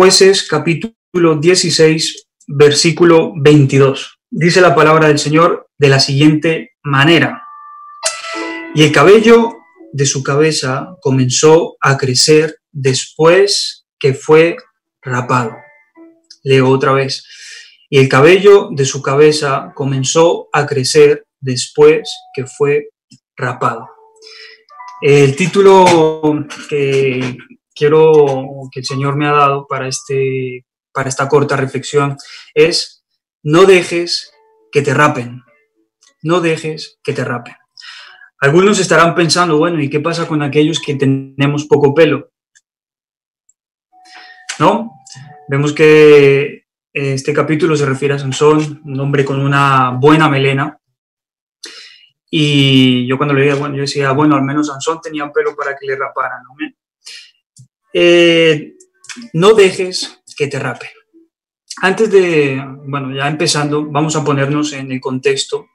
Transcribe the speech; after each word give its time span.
Jueces 0.00 0.48
capítulo 0.48 1.36
16, 1.36 2.28
versículo 2.46 3.34
22. 3.36 4.18
Dice 4.30 4.62
la 4.62 4.74
palabra 4.74 5.08
del 5.08 5.18
Señor 5.18 5.68
de 5.76 5.90
la 5.90 6.00
siguiente 6.00 6.70
manera. 6.82 7.42
Y 8.74 8.84
el 8.84 8.92
cabello 8.92 9.58
de 9.92 10.06
su 10.06 10.22
cabeza 10.22 10.96
comenzó 11.02 11.76
a 11.82 11.98
crecer 11.98 12.60
después 12.72 13.84
que 13.98 14.14
fue 14.14 14.56
rapado. 15.02 15.52
Leo 16.44 16.70
otra 16.70 16.92
vez. 16.92 17.22
Y 17.90 17.98
el 17.98 18.08
cabello 18.08 18.70
de 18.70 18.86
su 18.86 19.02
cabeza 19.02 19.70
comenzó 19.74 20.48
a 20.54 20.64
crecer 20.64 21.26
después 21.40 22.10
que 22.34 22.46
fue 22.46 22.88
rapado. 23.36 23.86
El 25.02 25.36
título 25.36 26.46
que 26.70 27.36
quiero 27.80 28.68
que 28.70 28.80
el 28.80 28.84
Señor 28.84 29.16
me 29.16 29.26
ha 29.26 29.32
dado 29.32 29.66
para, 29.66 29.88
este, 29.88 30.66
para 30.92 31.08
esta 31.08 31.28
corta 31.28 31.56
reflexión 31.56 32.18
es 32.52 33.06
no 33.42 33.64
dejes 33.64 34.32
que 34.70 34.82
te 34.82 34.92
rapen, 34.92 35.42
no 36.22 36.42
dejes 36.42 37.00
que 37.02 37.14
te 37.14 37.24
rapen. 37.24 37.54
Algunos 38.38 38.78
estarán 38.78 39.14
pensando, 39.14 39.56
bueno, 39.56 39.80
¿y 39.80 39.88
qué 39.88 39.98
pasa 39.98 40.28
con 40.28 40.42
aquellos 40.42 40.78
que 40.78 40.94
tenemos 40.94 41.64
poco 41.64 41.94
pelo? 41.94 42.30
¿No? 44.58 44.92
Vemos 45.48 45.72
que 45.72 46.66
este 46.92 47.32
capítulo 47.32 47.76
se 47.76 47.86
refiere 47.86 48.14
a 48.14 48.18
Sansón, 48.18 48.82
un 48.84 49.00
hombre 49.00 49.24
con 49.24 49.40
una 49.40 49.90
buena 49.98 50.28
melena. 50.28 50.78
Y 52.28 53.06
yo 53.06 53.16
cuando 53.16 53.34
leía, 53.34 53.54
bueno, 53.54 53.74
yo 53.76 53.82
decía, 53.82 54.12
bueno, 54.12 54.36
al 54.36 54.42
menos 54.42 54.66
Sansón 54.66 55.00
tenía 55.00 55.32
pelo 55.32 55.56
para 55.56 55.74
que 55.76 55.86
le 55.86 55.96
raparan. 55.96 56.42
¿no? 56.42 56.54
Eh, 57.92 58.74
no 59.32 59.54
dejes 59.54 60.22
que 60.36 60.46
te 60.46 60.58
rapen. 60.58 60.90
Antes 61.82 62.10
de, 62.10 62.62
bueno, 62.86 63.14
ya 63.14 63.26
empezando, 63.26 63.84
vamos 63.86 64.16
a 64.16 64.24
ponernos 64.24 64.72
en 64.72 64.92
el 64.92 65.00
contexto. 65.00 65.66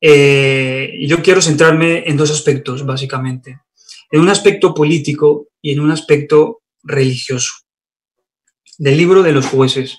Eh, 0.00 0.98
yo 1.06 1.22
quiero 1.22 1.42
centrarme 1.42 2.04
en 2.06 2.16
dos 2.16 2.30
aspectos, 2.30 2.86
básicamente. 2.86 3.60
En 4.10 4.20
un 4.20 4.28
aspecto 4.28 4.72
político 4.72 5.48
y 5.60 5.72
en 5.72 5.80
un 5.80 5.90
aspecto 5.90 6.62
religioso. 6.82 7.52
Del 8.78 8.96
libro 8.96 9.22
de 9.22 9.32
los 9.32 9.46
jueces. 9.46 9.98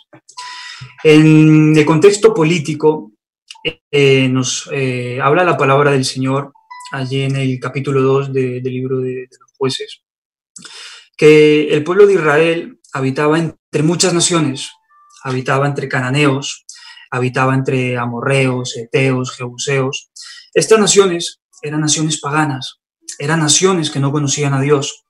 En 1.03 1.75
el 1.75 1.85
contexto 1.85 2.33
político 2.33 3.11
eh, 3.91 4.29
nos 4.29 4.69
habla 5.21 5.43
la 5.43 5.57
palabra 5.57 5.91
del 5.91 6.05
Señor 6.05 6.53
allí 6.91 7.23
en 7.23 7.35
el 7.35 7.59
capítulo 7.59 8.01
2 8.01 8.31
del 8.31 8.63
libro 8.63 8.99
de 8.99 9.27
los 9.29 9.51
jueces 9.57 10.06
que 11.17 11.69
el 11.69 11.83
pueblo 11.83 12.05
de 12.05 12.13
Israel 12.13 12.79
habitaba 12.93 13.39
entre 13.39 13.83
muchas 13.83 14.13
naciones, 14.13 14.71
habitaba 15.23 15.67
entre 15.67 15.89
cananeos, 15.89 16.65
habitaba 17.11 17.55
entre 17.55 17.97
amorreos, 17.97 18.75
eteos, 18.77 19.35
jebuseos. 19.35 20.09
Estas 20.53 20.79
naciones 20.79 21.39
eran 21.61 21.81
naciones 21.81 22.19
paganas, 22.19 22.79
eran 23.19 23.39
naciones 23.39 23.89
que 23.89 23.99
no 23.99 24.11
conocían 24.11 24.53
a 24.53 24.61
Dios, 24.61 25.03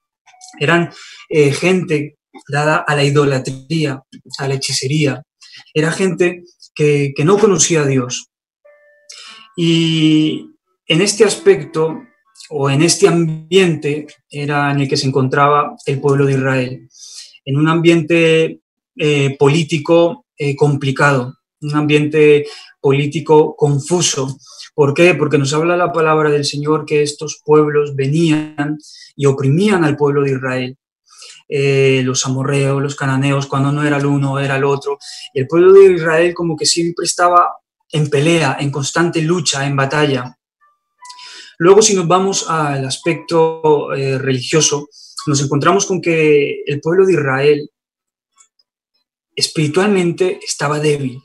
eran 0.58 0.92
eh, 1.28 1.52
gente 1.52 2.18
dada 2.48 2.76
a 2.76 2.94
la 2.94 3.04
idolatría, 3.04 4.02
a 4.38 4.48
la 4.48 4.54
hechicería, 4.54 5.22
era 5.74 5.92
gente 5.92 6.44
que, 6.74 7.12
que 7.16 7.24
no 7.24 7.38
conocía 7.38 7.82
a 7.82 7.86
Dios. 7.86 8.30
Y 9.56 10.50
en 10.86 11.02
este 11.02 11.24
aspecto, 11.24 12.02
o 12.50 12.70
en 12.70 12.82
este 12.82 13.08
ambiente 13.08 14.06
era 14.30 14.70
en 14.70 14.80
el 14.80 14.88
que 14.88 14.96
se 14.96 15.06
encontraba 15.06 15.76
el 15.86 16.00
pueblo 16.00 16.26
de 16.26 16.34
Israel, 16.34 16.88
en 17.44 17.56
un 17.56 17.68
ambiente 17.68 18.60
eh, 18.96 19.36
político 19.38 20.26
eh, 20.36 20.56
complicado, 20.56 21.34
un 21.60 21.74
ambiente 21.74 22.46
político 22.80 23.54
confuso. 23.56 24.38
¿Por 24.74 24.94
qué? 24.94 25.14
Porque 25.14 25.38
nos 25.38 25.52
habla 25.52 25.76
la 25.76 25.92
palabra 25.92 26.30
del 26.30 26.44
Señor 26.44 26.84
que 26.86 27.02
estos 27.02 27.40
pueblos 27.44 27.96
venían 27.96 28.78
y 29.16 29.26
oprimían 29.26 29.84
al 29.84 29.96
pueblo 29.96 30.22
de 30.22 30.32
Israel. 30.32 30.76
Eh, 31.48 32.02
los 32.04 32.24
amorreos, 32.26 32.82
los 32.82 32.94
cananeos, 32.94 33.46
cuando 33.46 33.72
no 33.72 33.82
era 33.82 33.96
el 33.96 34.06
uno, 34.06 34.38
era 34.38 34.56
el 34.56 34.64
otro. 34.64 34.98
Y 35.34 35.40
el 35.40 35.48
pueblo 35.48 35.72
de 35.72 35.94
Israel 35.94 36.34
como 36.34 36.56
que 36.56 36.66
siempre 36.66 37.04
estaba 37.06 37.54
en 37.90 38.08
pelea, 38.08 38.58
en 38.60 38.70
constante 38.70 39.22
lucha, 39.22 39.66
en 39.66 39.74
batalla. 39.74 40.37
Luego, 41.58 41.82
si 41.82 41.94
nos 41.94 42.06
vamos 42.06 42.48
al 42.48 42.84
aspecto 42.84 43.92
eh, 43.92 44.16
religioso, 44.16 44.88
nos 45.26 45.42
encontramos 45.42 45.86
con 45.86 46.00
que 46.00 46.62
el 46.64 46.80
pueblo 46.80 47.04
de 47.04 47.14
Israel 47.14 47.70
espiritualmente 49.34 50.38
estaba 50.42 50.78
débil. 50.78 51.20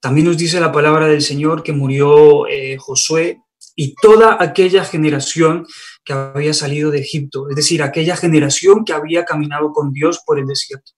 También 0.00 0.28
nos 0.28 0.36
dice 0.36 0.60
la 0.60 0.70
palabra 0.70 1.08
del 1.08 1.22
Señor 1.22 1.62
que 1.64 1.72
murió 1.72 2.46
eh, 2.46 2.76
Josué 2.78 3.42
y 3.74 3.94
toda 3.94 4.38
aquella 4.40 4.84
generación 4.84 5.66
que 6.04 6.12
había 6.12 6.54
salido 6.54 6.90
de 6.92 7.00
Egipto, 7.00 7.50
es 7.50 7.56
decir, 7.56 7.82
aquella 7.82 8.16
generación 8.16 8.84
que 8.84 8.92
había 8.92 9.24
caminado 9.24 9.72
con 9.72 9.92
Dios 9.92 10.20
por 10.24 10.38
el 10.38 10.46
desierto. 10.46 10.92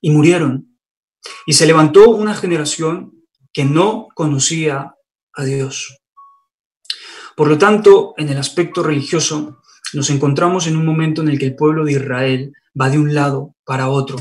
Y 0.00 0.10
murieron. 0.10 0.78
Y 1.46 1.52
se 1.52 1.66
levantó 1.66 2.10
una 2.10 2.34
generación 2.34 3.12
que 3.52 3.64
no 3.64 4.08
conocía 4.14 4.94
a 5.32 5.44
Dios. 5.44 6.03
Por 7.36 7.48
lo 7.48 7.58
tanto, 7.58 8.14
en 8.16 8.28
el 8.28 8.38
aspecto 8.38 8.82
religioso, 8.82 9.60
nos 9.92 10.10
encontramos 10.10 10.66
en 10.66 10.76
un 10.76 10.84
momento 10.84 11.22
en 11.22 11.28
el 11.28 11.38
que 11.38 11.46
el 11.46 11.56
pueblo 11.56 11.84
de 11.84 11.92
Israel 11.92 12.52
va 12.80 12.90
de 12.90 12.98
un 12.98 13.14
lado 13.14 13.54
para 13.64 13.88
otro. 13.88 14.18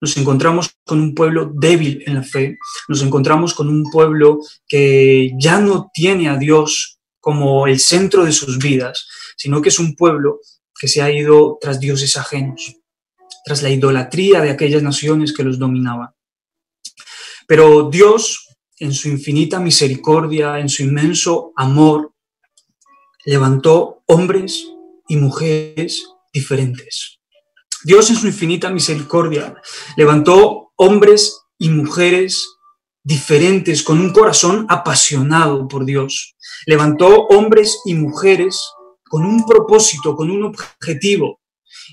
Nos 0.00 0.16
encontramos 0.16 0.70
con 0.84 1.00
un 1.00 1.14
pueblo 1.14 1.50
débil 1.52 2.02
en 2.06 2.14
la 2.14 2.22
fe, 2.22 2.58
nos 2.88 3.02
encontramos 3.02 3.54
con 3.54 3.68
un 3.68 3.84
pueblo 3.90 4.38
que 4.68 5.32
ya 5.38 5.60
no 5.60 5.90
tiene 5.92 6.28
a 6.28 6.36
Dios 6.36 6.98
como 7.20 7.66
el 7.66 7.80
centro 7.80 8.24
de 8.24 8.32
sus 8.32 8.58
vidas, 8.58 9.08
sino 9.36 9.60
que 9.60 9.70
es 9.70 9.78
un 9.78 9.96
pueblo 9.96 10.40
que 10.78 10.86
se 10.86 11.02
ha 11.02 11.10
ido 11.10 11.58
tras 11.60 11.80
dioses 11.80 12.16
ajenos, 12.16 12.76
tras 13.44 13.62
la 13.62 13.70
idolatría 13.70 14.40
de 14.40 14.50
aquellas 14.50 14.82
naciones 14.82 15.32
que 15.32 15.42
los 15.42 15.58
dominaban. 15.58 16.10
Pero 17.48 17.90
Dios, 17.90 18.46
en 18.78 18.92
su 18.92 19.08
infinita 19.08 19.58
misericordia, 19.58 20.60
en 20.60 20.68
su 20.68 20.84
inmenso 20.84 21.52
amor, 21.56 22.12
levantó 23.28 24.02
hombres 24.06 24.72
y 25.06 25.18
mujeres 25.18 26.02
diferentes. 26.32 27.20
Dios 27.84 28.08
en 28.08 28.16
su 28.16 28.26
infinita 28.26 28.70
misericordia 28.70 29.54
levantó 29.98 30.72
hombres 30.76 31.38
y 31.58 31.68
mujeres 31.68 32.48
diferentes 33.04 33.82
con 33.82 34.00
un 34.00 34.14
corazón 34.14 34.64
apasionado 34.70 35.68
por 35.68 35.84
Dios. 35.84 36.36
Levantó 36.64 37.26
hombres 37.26 37.78
y 37.84 37.92
mujeres 37.92 38.62
con 39.04 39.26
un 39.26 39.44
propósito, 39.44 40.16
con 40.16 40.30
un 40.30 40.44
objetivo, 40.44 41.42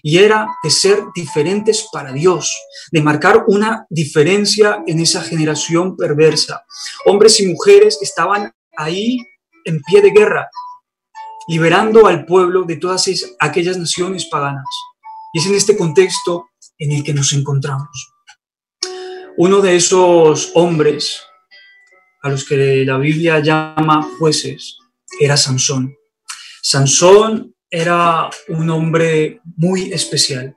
y 0.03 0.19
era 0.19 0.47
de 0.63 0.69
ser 0.69 1.03
diferentes 1.13 1.90
para 1.91 2.13
Dios, 2.13 2.50
de 2.94 3.02
marcar 3.02 3.44
una 3.47 3.85
diferencia 3.90 4.85
en 4.88 5.02
esa 5.02 5.22
generación 5.22 5.97
perversa. 5.97 6.63
Hombres 7.06 7.41
y 7.41 7.47
mujeres 7.47 8.00
estaban 8.02 8.53
ahí 8.78 9.17
en 9.66 9.81
pie 9.81 10.02
de 10.02 10.12
guerra, 10.12 10.50
liberando 11.48 12.08
al 12.08 12.26
pueblo 12.26 12.64
de 12.64 12.78
todas 12.78 13.08
aquellas 13.40 13.78
naciones 13.78 14.26
paganas. 14.26 14.66
Y 15.34 15.40
es 15.40 15.46
en 15.46 15.56
este 15.56 15.78
contexto 15.78 16.50
en 16.78 16.92
el 16.92 17.04
que 17.04 17.14
nos 17.14 17.34
encontramos. 17.34 18.14
Uno 19.38 19.62
de 19.62 19.76
esos 19.76 20.52
hombres 20.54 21.22
a 22.22 22.30
los 22.30 22.46
que 22.46 22.86
la 22.86 22.98
Biblia 22.98 23.40
llama 23.40 24.10
jueces 24.18 24.78
era 25.20 25.38
Sansón. 25.38 25.96
Sansón 26.62 27.54
era 27.70 28.30
un 28.48 28.70
hombre 28.70 29.42
muy 29.58 29.92
especial. 29.94 30.56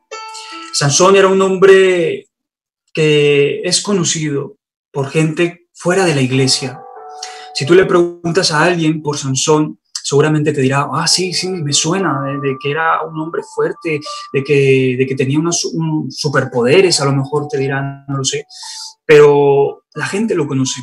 Sansón 0.72 1.16
era 1.16 1.28
un 1.28 1.42
hombre 1.42 2.28
que 2.94 3.60
es 3.64 3.82
conocido 3.82 4.56
por 4.92 5.10
gente 5.10 5.68
fuera 5.74 6.04
de 6.04 6.14
la 6.14 6.22
iglesia. 6.22 6.80
Si 7.54 7.66
tú 7.66 7.74
le 7.74 7.84
preguntas 7.84 8.52
a 8.52 8.62
alguien 8.62 9.02
por 9.02 9.18
Sansón, 9.18 9.80
seguramente 10.08 10.54
te 10.54 10.62
dirá, 10.62 10.88
ah, 10.90 11.06
sí, 11.06 11.34
sí, 11.34 11.48
me 11.50 11.74
suena, 11.74 12.22
de, 12.42 12.56
que 12.58 12.70
era 12.70 13.02
un 13.02 13.20
hombre 13.20 13.42
fuerte, 13.54 14.00
de 14.32 14.42
que, 14.42 14.96
de 14.98 15.06
que 15.06 15.14
tenía 15.14 15.38
unos 15.38 15.70
superpoderes, 16.08 16.98
a 17.02 17.04
lo 17.04 17.12
mejor 17.12 17.46
te 17.46 17.58
dirán, 17.58 18.06
no 18.08 18.16
lo 18.16 18.24
sé, 18.24 18.46
pero 19.04 19.84
la 19.94 20.06
gente 20.06 20.34
lo 20.34 20.46
conoce. 20.46 20.80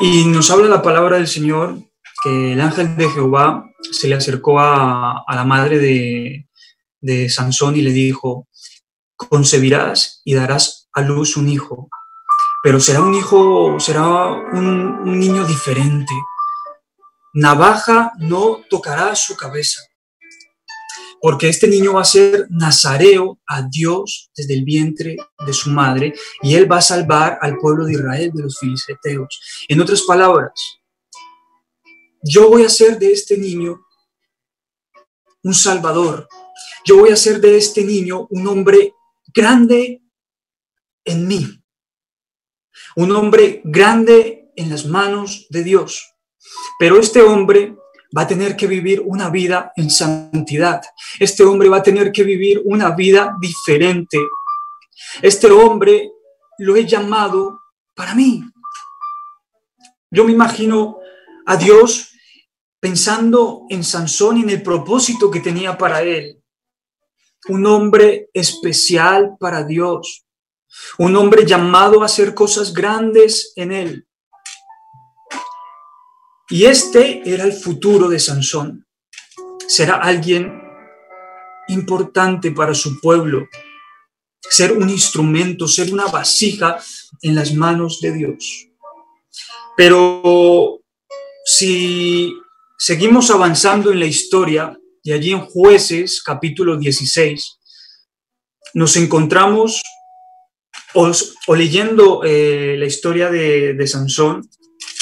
Y 0.00 0.24
nos 0.24 0.50
habla 0.50 0.66
la 0.66 0.82
palabra 0.82 1.18
del 1.18 1.28
Señor 1.28 1.78
que 2.24 2.54
el 2.54 2.60
ángel 2.60 2.96
de 2.96 3.08
Jehová 3.08 3.64
se 3.92 4.08
le 4.08 4.16
acercó 4.16 4.58
a, 4.58 5.22
a 5.24 5.36
la 5.36 5.44
madre 5.44 5.78
de, 5.78 6.48
de 7.00 7.30
Sansón 7.30 7.76
y 7.76 7.82
le 7.82 7.92
dijo, 7.92 8.48
concebirás 9.14 10.20
y 10.24 10.34
darás 10.34 10.88
a 10.94 11.02
luz 11.02 11.36
un 11.36 11.48
hijo, 11.48 11.88
pero 12.64 12.80
será 12.80 13.02
un 13.02 13.14
hijo, 13.14 13.78
será 13.78 14.26
un, 14.52 14.98
un 15.04 15.20
niño 15.20 15.46
diferente, 15.46 16.12
navaja 17.32 18.12
no 18.18 18.62
tocará 18.68 19.14
su 19.14 19.36
cabeza. 19.36 19.80
porque 21.22 21.50
este 21.50 21.68
niño 21.68 21.92
va 21.92 22.00
a 22.00 22.04
ser 22.04 22.46
nazareo 22.48 23.38
a 23.46 23.60
Dios 23.60 24.30
desde 24.34 24.54
el 24.54 24.64
vientre 24.64 25.18
de 25.46 25.52
su 25.52 25.68
madre 25.68 26.14
y 26.40 26.54
él 26.54 26.70
va 26.70 26.78
a 26.78 26.82
salvar 26.82 27.38
al 27.42 27.58
pueblo 27.58 27.84
de 27.84 27.92
Israel 27.92 28.30
de 28.32 28.42
los 28.42 28.58
filisteos. 28.58 29.66
En 29.68 29.82
otras 29.82 30.00
palabras, 30.02 30.80
yo 32.22 32.48
voy 32.48 32.64
a 32.64 32.70
ser 32.70 32.98
de 32.98 33.12
este 33.12 33.36
niño 33.36 33.82
un 35.42 35.54
salvador. 35.54 36.28
Yo 36.84 36.98
voy 36.98 37.10
a 37.10 37.16
ser 37.16 37.40
de 37.40 37.56
este 37.56 37.84
niño 37.84 38.26
un 38.30 38.46
hombre 38.46 38.94
grande 39.34 40.02
en 41.04 41.26
mí. 41.26 41.62
Un 42.96 43.12
hombre 43.12 43.60
grande 43.64 44.52
en 44.56 44.70
las 44.70 44.86
manos 44.86 45.46
de 45.50 45.64
Dios. 45.64 46.09
Pero 46.78 46.98
este 46.98 47.22
hombre 47.22 47.76
va 48.16 48.22
a 48.22 48.26
tener 48.26 48.56
que 48.56 48.66
vivir 48.66 49.02
una 49.04 49.30
vida 49.30 49.72
en 49.76 49.90
santidad. 49.90 50.82
Este 51.18 51.42
hombre 51.44 51.68
va 51.68 51.78
a 51.78 51.82
tener 51.82 52.10
que 52.12 52.24
vivir 52.24 52.62
una 52.64 52.90
vida 52.90 53.36
diferente. 53.40 54.18
Este 55.22 55.50
hombre 55.50 56.10
lo 56.58 56.76
he 56.76 56.86
llamado 56.86 57.60
para 57.94 58.14
mí. 58.14 58.42
Yo 60.10 60.24
me 60.24 60.32
imagino 60.32 60.98
a 61.46 61.56
Dios 61.56 62.10
pensando 62.80 63.66
en 63.68 63.84
Sansón 63.84 64.38
y 64.38 64.42
en 64.42 64.50
el 64.50 64.62
propósito 64.62 65.30
que 65.30 65.40
tenía 65.40 65.78
para 65.78 66.02
él. 66.02 66.42
Un 67.48 67.66
hombre 67.66 68.30
especial 68.32 69.36
para 69.38 69.64
Dios. 69.64 70.26
Un 70.98 71.16
hombre 71.16 71.46
llamado 71.46 72.02
a 72.02 72.06
hacer 72.06 72.34
cosas 72.34 72.72
grandes 72.72 73.52
en 73.56 73.72
él. 73.72 74.06
Y 76.50 76.64
este 76.64 77.22
era 77.24 77.44
el 77.44 77.52
futuro 77.52 78.08
de 78.08 78.18
Sansón. 78.18 78.84
Será 79.68 79.94
alguien 79.94 80.60
importante 81.68 82.50
para 82.50 82.74
su 82.74 83.00
pueblo, 83.00 83.48
ser 84.40 84.72
un 84.72 84.90
instrumento, 84.90 85.68
ser 85.68 85.92
una 85.92 86.06
vasija 86.06 86.82
en 87.22 87.36
las 87.36 87.54
manos 87.54 88.00
de 88.00 88.12
Dios. 88.12 88.66
Pero 89.76 90.80
si 91.44 92.34
seguimos 92.76 93.30
avanzando 93.30 93.92
en 93.92 94.00
la 94.00 94.06
historia, 94.06 94.76
y 95.04 95.12
allí 95.12 95.30
en 95.30 95.46
jueces 95.46 96.20
capítulo 96.20 96.76
16, 96.76 97.58
nos 98.74 98.96
encontramos 98.96 99.80
o, 100.94 101.54
leyendo 101.54 102.22
eh, 102.24 102.74
la 102.76 102.86
historia 102.86 103.30
de, 103.30 103.74
de 103.74 103.86
Sansón, 103.86 104.50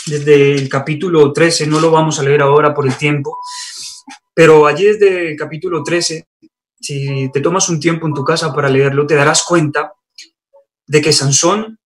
desde 0.08 0.54
el 0.54 0.68
capítulo 0.68 1.32
13, 1.32 1.66
no 1.66 1.80
lo 1.80 1.90
vamos 1.90 2.18
a 2.18 2.22
leer 2.22 2.42
ahora 2.42 2.74
por 2.74 2.86
el 2.86 2.96
tiempo, 2.96 3.38
pero 4.34 4.66
allí 4.66 4.84
desde 4.84 5.32
el 5.32 5.36
capítulo 5.36 5.82
13, 5.82 6.28
si 6.80 7.30
te 7.32 7.40
tomas 7.40 7.68
un 7.68 7.80
tiempo 7.80 8.06
en 8.06 8.14
tu 8.14 8.24
casa 8.24 8.52
para 8.54 8.68
leerlo, 8.68 9.06
te 9.06 9.14
darás 9.14 9.42
cuenta 9.42 9.92
de 10.86 11.00
que 11.00 11.12
Sansón 11.12 11.78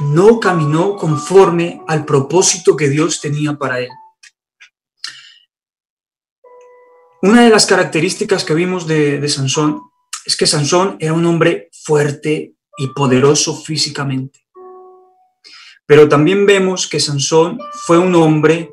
no 0.00 0.40
caminó 0.40 0.96
conforme 0.96 1.82
al 1.86 2.04
propósito 2.04 2.76
que 2.76 2.88
Dios 2.88 3.20
tenía 3.20 3.54
para 3.54 3.80
él. 3.80 3.90
Una 7.22 7.42
de 7.42 7.50
las 7.50 7.66
características 7.66 8.44
que 8.44 8.54
vimos 8.54 8.86
de, 8.86 9.20
de 9.20 9.28
Sansón 9.28 9.82
es 10.24 10.36
que 10.36 10.46
Sansón 10.46 10.96
era 10.98 11.12
un 11.12 11.24
hombre 11.26 11.68
fuerte 11.84 12.54
y 12.78 12.88
poderoso 12.88 13.54
físicamente. 13.60 14.41
Pero 15.92 16.08
también 16.08 16.46
vemos 16.46 16.88
que 16.88 16.98
Sansón 16.98 17.58
fue 17.70 17.98
un 17.98 18.14
hombre 18.14 18.70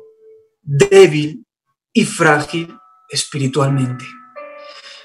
débil 0.62 1.44
y 1.92 2.06
frágil 2.06 2.74
espiritualmente. 3.10 4.06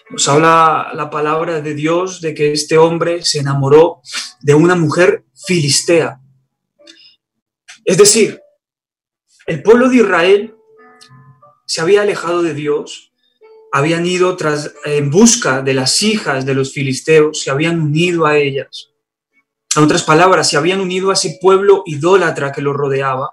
Nos 0.10 0.26
habla 0.30 0.92
la 0.94 1.10
palabra 1.10 1.60
de 1.60 1.74
Dios 1.74 2.22
de 2.22 2.34
que 2.34 2.54
este 2.54 2.78
hombre 2.78 3.26
se 3.26 3.40
enamoró 3.40 4.00
de 4.40 4.54
una 4.54 4.76
mujer 4.76 5.26
filistea. 5.46 6.22
Es 7.84 7.98
decir, 7.98 8.40
el 9.46 9.62
pueblo 9.62 9.90
de 9.90 9.98
Israel 9.98 10.56
se 11.66 11.82
había 11.82 12.04
alejado 12.04 12.42
de 12.44 12.54
Dios, 12.54 13.12
habían 13.74 14.06
ido 14.06 14.38
tras, 14.38 14.74
en 14.86 15.12
busca 15.12 15.62
de 15.62 15.74
las 15.74 16.02
hijas 16.02 16.46
de 16.46 16.56
los 16.56 16.72
filisteos, 16.72 17.42
se 17.42 17.52
habían 17.52 17.82
unido 17.82 18.26
a 18.26 18.38
ellas. 18.38 18.95
En 19.76 19.84
otras 19.84 20.04
palabras, 20.04 20.50
se 20.50 20.58
habían 20.58 20.80
unido 20.80 21.10
a 21.10 21.14
ese 21.14 21.38
pueblo 21.42 21.84
idólatra 21.86 22.52
que 22.52 22.62
lo 22.62 22.72
rodeaba 22.72 23.32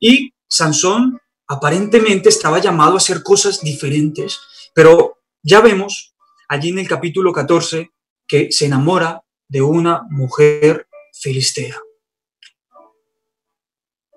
y 0.00 0.32
Sansón 0.48 1.20
aparentemente 1.46 2.28
estaba 2.28 2.58
llamado 2.58 2.94
a 2.94 2.96
hacer 2.96 3.22
cosas 3.22 3.60
diferentes, 3.60 4.38
pero 4.74 5.18
ya 5.42 5.60
vemos 5.60 6.14
allí 6.48 6.70
en 6.70 6.80
el 6.80 6.88
capítulo 6.88 7.32
14 7.32 7.90
que 8.26 8.50
se 8.50 8.66
enamora 8.66 9.22
de 9.48 9.62
una 9.62 10.02
mujer 10.10 10.88
filistea, 11.12 11.80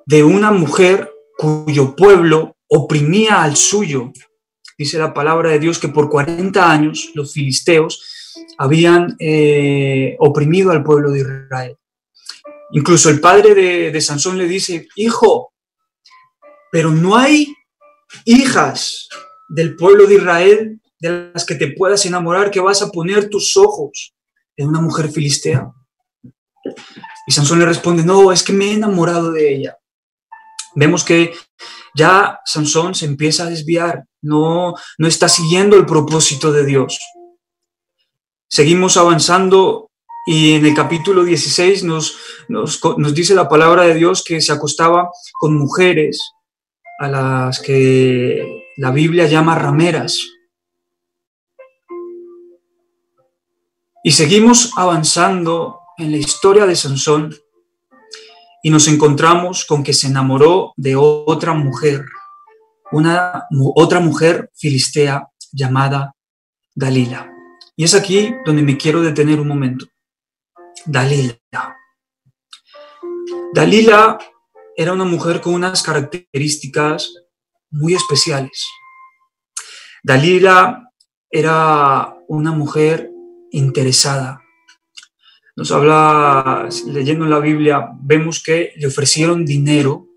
de 0.06 0.24
una 0.24 0.52
mujer 0.52 1.12
cuyo 1.38 1.96
pueblo 1.96 2.58
oprimía 2.68 3.44
al 3.44 3.56
suyo. 3.56 4.12
Dice 4.78 4.98
la 4.98 5.14
palabra 5.14 5.52
de 5.52 5.60
Dios 5.60 5.78
que 5.78 5.90
por 5.90 6.10
40 6.10 6.72
años 6.72 7.12
los 7.14 7.34
filisteos 7.34 8.04
habían 8.58 9.16
eh, 9.20 10.16
oprimido 10.20 10.72
al 10.72 10.84
pueblo 10.84 11.12
de 11.12 11.20
Israel. 11.20 11.78
Incluso 12.72 13.10
el 13.10 13.20
padre 13.20 13.54
de, 13.54 13.92
de 13.92 14.02
Sansón 14.02 14.38
le 14.38 14.48
dice, 14.48 14.88
hijo, 14.96 15.54
pero 16.72 16.92
no 16.92 17.18
hay 17.18 17.54
hijas 18.26 19.10
del 19.50 19.76
pueblo 19.76 20.08
de 20.08 20.16
Israel 20.16 20.82
de 21.00 21.32
las 21.34 21.46
que 21.46 21.56
te 21.56 21.72
puedas 21.72 22.06
enamorar, 22.06 22.52
que 22.52 22.60
vas 22.60 22.82
a 22.82 22.90
poner 22.90 23.30
tus 23.30 23.58
ojos 23.58 24.14
en 24.56 24.68
una 24.68 24.80
mujer 24.80 25.10
filistea. 25.10 25.72
Y 27.28 27.32
Sansón 27.32 27.60
le 27.60 27.66
responde, 27.66 28.04
no, 28.04 28.32
es 28.32 28.44
que 28.44 28.54
me 28.54 28.66
he 28.66 28.74
enamorado 28.74 29.32
de 29.32 29.54
ella. 29.54 29.78
Vemos 30.76 31.04
que 31.04 31.34
ya 31.96 32.40
Sansón 32.46 32.96
se 32.96 33.06
empieza 33.06 33.44
a 33.44 33.50
desviar, 33.50 34.06
no, 34.22 34.76
no 34.98 35.08
está 35.08 35.28
siguiendo 35.28 35.76
el 35.76 35.86
propósito 35.86 36.52
de 36.52 36.66
Dios. 36.66 37.00
Seguimos 38.54 38.98
avanzando 38.98 39.92
y 40.28 40.56
en 40.56 40.66
el 40.66 40.74
capítulo 40.74 41.24
16 41.24 41.86
nos, 41.86 42.18
nos, 42.50 43.14
dice 43.14 43.34
la 43.34 43.48
palabra 43.48 43.84
de 43.84 43.96
Dios 43.96 44.26
que 44.26 44.42
se 44.42 44.52
acostaba 44.52 45.10
con 45.40 45.58
mujeres 45.58 46.34
a 47.00 47.08
las 47.08 47.62
que 47.62 48.66
la 48.76 48.92
Biblia 48.92 49.26
llama 49.28 49.58
rameras. 49.58 50.20
Y 54.04 54.12
seguimos 54.12 54.74
avanzando 54.76 55.80
en 55.98 56.12
la 56.12 56.18
historia 56.18 56.66
de 56.66 56.76
Sansón 56.76 57.34
y 58.62 58.70
nos 58.70 58.90
encontramos 58.90 59.64
con 59.64 59.82
que 59.82 59.94
se 59.94 60.08
enamoró 60.08 60.74
de 60.76 60.98
otra 60.98 61.54
mujer, 61.54 62.04
una 62.92 63.46
otra 63.76 64.02
mujer 64.02 64.52
filistea 64.56 65.30
llamada 65.54 66.16
Dalila. 66.76 67.31
Y 67.76 67.84
es 67.84 67.94
aquí 67.94 68.34
donde 68.46 68.62
me 68.62 68.78
quiero 68.78 69.02
detener 69.02 69.40
un 69.40 69.48
momento. 69.48 69.86
Dalila. 70.86 71.38
Dalila 73.54 74.18
era 74.76 74.94
una 74.94 75.06
mujer 75.06 75.42
con 75.42 75.54
unas 75.54 75.84
características 75.84 77.14
muy 77.70 77.94
especiales. 77.94 78.68
Dalila 80.04 80.92
era 81.30 82.16
una 82.28 82.52
mujer 82.52 83.12
interesada. 83.52 84.42
Nos 85.56 85.72
habla, 85.72 86.68
leyendo 86.88 87.26
en 87.26 87.32
la 87.32 87.40
Biblia, 87.40 87.90
vemos 88.02 88.42
que 88.42 88.74
le 88.78 88.88
ofrecieron 88.88 89.46
dinero 89.46 90.08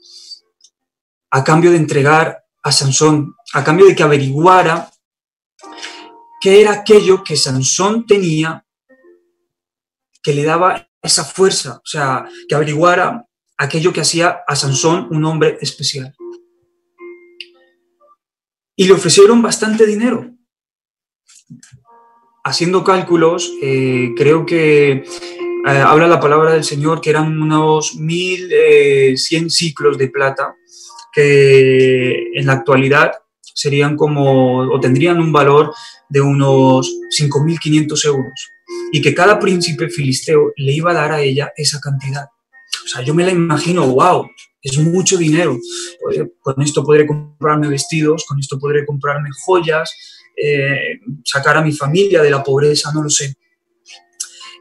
a 1.30 1.42
cambio 1.42 1.70
de 1.70 1.76
entregar 1.76 2.44
a 2.62 2.72
Sansón, 2.72 3.34
a 3.52 3.64
cambio 3.64 3.86
de 3.86 3.96
que 3.96 4.02
averiguara 4.02 4.90
qué 6.44 6.60
era 6.60 6.72
aquello 6.72 7.24
que 7.24 7.38
Sansón 7.38 8.04
tenía 8.04 8.66
que 10.22 10.34
le 10.34 10.44
daba 10.44 10.90
esa 11.00 11.24
fuerza, 11.24 11.80
o 11.82 11.86
sea, 11.86 12.28
que 12.46 12.54
averiguara 12.54 13.26
aquello 13.56 13.94
que 13.94 14.02
hacía 14.02 14.42
a 14.46 14.54
Sansón 14.54 15.08
un 15.10 15.24
hombre 15.24 15.56
especial. 15.62 16.14
Y 18.76 18.86
le 18.86 18.92
ofrecieron 18.92 19.40
bastante 19.40 19.86
dinero. 19.86 20.34
Haciendo 22.44 22.84
cálculos, 22.84 23.50
eh, 23.62 24.10
creo 24.14 24.44
que 24.44 24.92
eh, 24.92 25.04
habla 25.64 26.08
la 26.08 26.20
palabra 26.20 26.52
del 26.52 26.64
Señor 26.64 27.00
que 27.00 27.08
eran 27.08 27.40
unos 27.40 27.94
1100 27.96 29.48
ciclos 29.48 29.96
de 29.96 30.08
plata, 30.08 30.54
que 31.10 32.32
en 32.34 32.44
la 32.44 32.52
actualidad 32.52 33.12
serían 33.40 33.96
como, 33.96 34.58
o 34.58 34.78
tendrían 34.78 35.20
un 35.20 35.32
valor 35.32 35.72
de 36.08 36.20
unos 36.20 36.92
5.500 37.18 38.04
euros 38.06 38.50
y 38.92 39.00
que 39.00 39.14
cada 39.14 39.38
príncipe 39.38 39.88
filisteo 39.88 40.52
le 40.56 40.72
iba 40.72 40.90
a 40.90 40.94
dar 40.94 41.12
a 41.12 41.20
ella 41.20 41.52
esa 41.56 41.80
cantidad. 41.80 42.26
O 42.84 42.88
sea, 42.88 43.02
yo 43.02 43.14
me 43.14 43.24
la 43.24 43.32
imagino, 43.32 43.86
wow, 43.86 44.28
es 44.62 44.78
mucho 44.78 45.16
dinero. 45.16 45.58
Con 46.40 46.62
esto 46.62 46.84
podré 46.84 47.06
comprarme 47.06 47.68
vestidos, 47.68 48.24
con 48.26 48.38
esto 48.38 48.58
podré 48.58 48.84
comprarme 48.84 49.30
joyas, 49.44 49.94
eh, 50.36 50.98
sacar 51.24 51.56
a 51.56 51.62
mi 51.62 51.72
familia 51.72 52.22
de 52.22 52.30
la 52.30 52.42
pobreza, 52.42 52.92
no 52.92 53.02
lo 53.02 53.10
sé. 53.10 53.34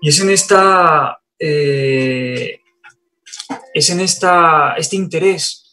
Y 0.01 0.09
es 0.09 0.19
en 0.19 0.29
esta, 0.29 1.17
eh, 1.39 2.59
es 3.73 3.89
en 3.89 3.99
esta, 4.01 4.75
este 4.77 4.95
interés 4.95 5.63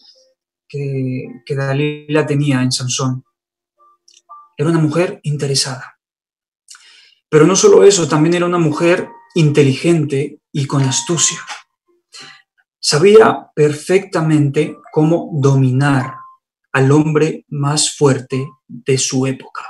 que, 0.68 1.24
que 1.44 1.54
Dalila 1.54 2.26
tenía 2.26 2.62
en 2.62 2.70
Sansón. 2.70 3.24
Era 4.60 4.68
una 4.68 4.78
mujer 4.78 5.20
interesada. 5.22 5.98
Pero 7.30 7.46
no 7.46 7.56
solo 7.56 7.82
eso, 7.82 8.06
también 8.06 8.34
era 8.34 8.44
una 8.44 8.58
mujer 8.58 9.08
inteligente 9.34 10.42
y 10.52 10.66
con 10.66 10.82
astucia. 10.82 11.38
Sabía 12.78 13.50
perfectamente 13.54 14.76
cómo 14.92 15.30
dominar 15.32 16.12
al 16.72 16.92
hombre 16.92 17.46
más 17.48 17.96
fuerte 17.96 18.46
de 18.68 18.98
su 18.98 19.26
época. 19.26 19.64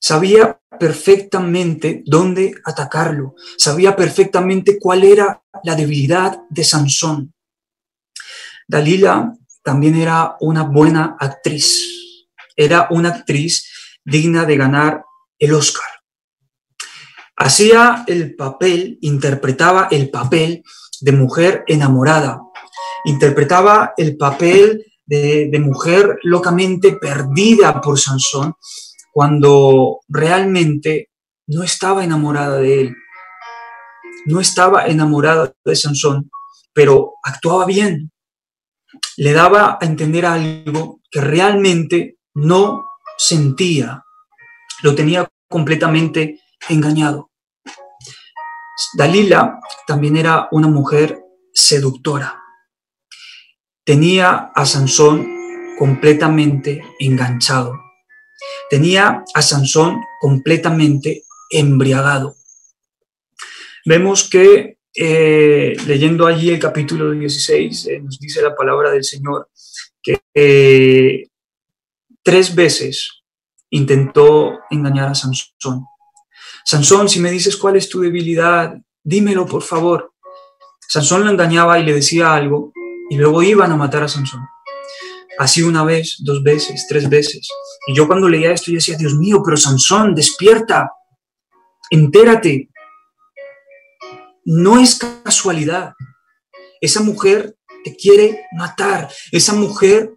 Sabía 0.00 0.60
perfectamente 0.78 2.04
dónde 2.06 2.54
atacarlo, 2.64 3.34
sabía 3.58 3.96
perfectamente 3.96 4.78
cuál 4.78 5.02
era 5.02 5.42
la 5.64 5.74
debilidad 5.74 6.42
de 6.48 6.62
Sansón. 6.62 7.34
Dalila 8.68 9.32
también 9.64 9.96
era 9.96 10.36
una 10.38 10.62
buena 10.62 11.16
actriz, 11.18 11.95
era 12.56 12.88
una 12.90 13.10
actriz 13.10 13.70
digna 14.04 14.44
de 14.44 14.56
ganar 14.56 15.04
el 15.38 15.52
Oscar. 15.54 15.84
Hacía 17.36 18.04
el 18.06 18.34
papel, 18.34 18.98
interpretaba 19.02 19.88
el 19.90 20.10
papel 20.10 20.64
de 21.00 21.12
mujer 21.12 21.64
enamorada, 21.66 22.40
interpretaba 23.04 23.92
el 23.96 24.16
papel 24.16 24.86
de, 25.04 25.58
mujer 25.60 26.18
locamente 26.22 26.92
perdida 26.92 27.80
por 27.80 27.98
Sansón, 27.98 28.54
cuando 29.12 30.00
realmente 30.08 31.10
no 31.46 31.62
estaba 31.62 32.04
enamorada 32.04 32.58
de 32.58 32.80
él, 32.80 32.96
no 34.26 34.40
estaba 34.40 34.86
enamorada 34.86 35.52
de 35.64 35.76
Sansón, 35.76 36.30
pero 36.72 37.14
actuaba 37.22 37.66
bien, 37.66 38.10
le 39.16 39.32
daba 39.32 39.78
a 39.80 39.86
entender 39.86 40.26
algo 40.26 41.00
que 41.10 41.20
realmente 41.20 42.15
no 42.36 42.86
sentía, 43.16 44.04
lo 44.82 44.94
tenía 44.94 45.26
completamente 45.48 46.40
engañado. 46.68 47.30
Dalila 48.94 49.58
también 49.86 50.18
era 50.18 50.48
una 50.50 50.68
mujer 50.68 51.18
seductora. 51.54 52.42
Tenía 53.84 54.52
a 54.54 54.66
Sansón 54.66 55.26
completamente 55.78 56.84
enganchado. 56.98 57.72
Tenía 58.68 59.24
a 59.32 59.42
Sansón 59.42 60.02
completamente 60.20 61.24
embriagado. 61.50 62.34
Vemos 63.86 64.28
que 64.28 64.76
eh, 64.94 65.74
leyendo 65.86 66.26
allí 66.26 66.50
el 66.50 66.58
capítulo 66.58 67.12
16 67.12 67.86
eh, 67.86 68.00
nos 68.00 68.18
dice 68.18 68.42
la 68.42 68.54
palabra 68.54 68.90
del 68.90 69.04
Señor 69.04 69.48
que 70.02 70.20
eh, 70.34 71.28
tres 72.26 72.56
veces 72.56 73.22
intentó 73.70 74.58
engañar 74.68 75.08
a 75.08 75.14
Sansón. 75.14 75.86
Sansón, 76.64 77.08
si 77.08 77.20
me 77.20 77.30
dices 77.30 77.56
cuál 77.56 77.76
es 77.76 77.88
tu 77.88 78.00
debilidad, 78.00 78.74
dímelo 79.04 79.46
por 79.46 79.62
favor. 79.62 80.12
Sansón 80.88 81.24
lo 81.24 81.30
engañaba 81.30 81.78
y 81.78 81.84
le 81.84 81.94
decía 81.94 82.34
algo 82.34 82.72
y 83.10 83.16
luego 83.16 83.44
iban 83.44 83.70
a 83.70 83.76
matar 83.76 84.02
a 84.02 84.08
Sansón. 84.08 84.44
Así 85.38 85.62
una 85.62 85.84
vez, 85.84 86.16
dos 86.18 86.42
veces, 86.42 86.86
tres 86.88 87.08
veces. 87.08 87.48
Y 87.86 87.94
yo 87.94 88.08
cuando 88.08 88.28
leía 88.28 88.50
esto 88.50 88.72
yo 88.72 88.78
decía, 88.78 88.96
Dios 88.96 89.14
mío, 89.14 89.40
pero 89.44 89.56
Sansón, 89.56 90.12
despierta, 90.12 90.90
entérate. 91.90 92.70
No 94.44 94.80
es 94.80 94.98
casualidad. 95.22 95.92
Esa 96.80 97.02
mujer 97.02 97.56
te 97.84 97.94
quiere 97.94 98.46
matar. 98.52 99.08
Esa 99.30 99.52
mujer 99.52 100.15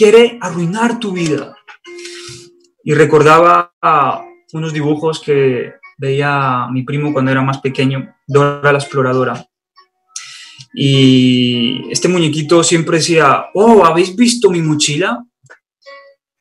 quiere 0.00 0.38
arruinar 0.40 0.98
tu 0.98 1.12
vida. 1.12 1.54
Y 2.82 2.94
recordaba 2.94 3.74
unos 4.54 4.72
dibujos 4.72 5.20
que 5.20 5.74
veía 5.98 6.68
mi 6.72 6.84
primo 6.84 7.12
cuando 7.12 7.30
era 7.30 7.42
más 7.42 7.60
pequeño, 7.60 8.16
Dora 8.26 8.72
la 8.72 8.78
exploradora. 8.78 9.46
Y 10.72 11.82
este 11.90 12.08
muñequito 12.08 12.64
siempre 12.64 12.96
decía, 12.96 13.44
oh, 13.52 13.84
¿habéis 13.84 14.16
visto 14.16 14.48
mi 14.48 14.62
mochila? 14.62 15.22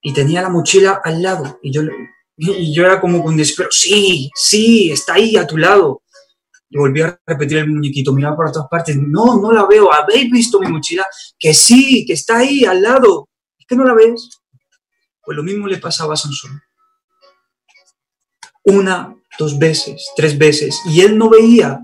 Y 0.02 0.14
tenía 0.14 0.42
la 0.42 0.50
mochila 0.50 1.02
al 1.04 1.22
lado. 1.22 1.60
Y 1.62 1.74
yo, 1.74 2.86
era 2.86 3.02
como 3.02 3.22
con 3.22 3.36
desespero, 3.36 3.72
sí, 3.74 4.32
sí, 4.36 4.90
está 4.90 5.16
ahí 5.16 5.36
a 5.36 5.46
tu 5.46 5.58
lado. 5.58 6.04
Y 6.70 6.78
volví 6.78 7.02
a 7.02 7.20
repetir 7.28 7.58
el 7.58 7.70
muñequito, 7.70 8.14
miraba 8.14 8.38
por 8.38 8.52
todas 8.54 8.70
partes, 8.70 8.96
no, 8.96 9.42
no 9.42 9.52
la 9.52 9.66
veo, 9.66 9.92
¿habéis 9.92 10.32
visto 10.32 10.62
mi 10.62 10.68
mochila? 10.68 11.06
Que 11.38 11.54
sí, 11.54 12.06
que 12.06 12.14
está 12.14 12.38
ahí 12.38 12.64
al 12.64 12.82
lado. 12.82 13.29
¿Es 13.70 13.76
que 13.76 13.76
no 13.76 13.86
la 13.86 13.94
ves? 13.94 14.42
Pues 15.24 15.38
lo 15.38 15.44
mismo 15.44 15.68
le 15.68 15.78
pasaba 15.78 16.16
a 16.16 16.18
Sansón. 16.18 16.60
Una, 18.64 19.16
dos 19.38 19.60
veces, 19.60 20.10
tres 20.16 20.40
veces, 20.40 20.82
y 20.86 21.02
él 21.02 21.20
no 21.20 21.30
veía. 21.30 21.80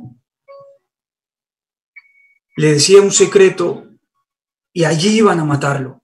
Le 2.57 2.73
decía 2.73 3.01
un 3.01 3.11
secreto 3.11 3.85
y 4.73 4.85
allí 4.85 5.17
iban 5.17 5.39
a 5.39 5.45
matarlo. 5.45 6.01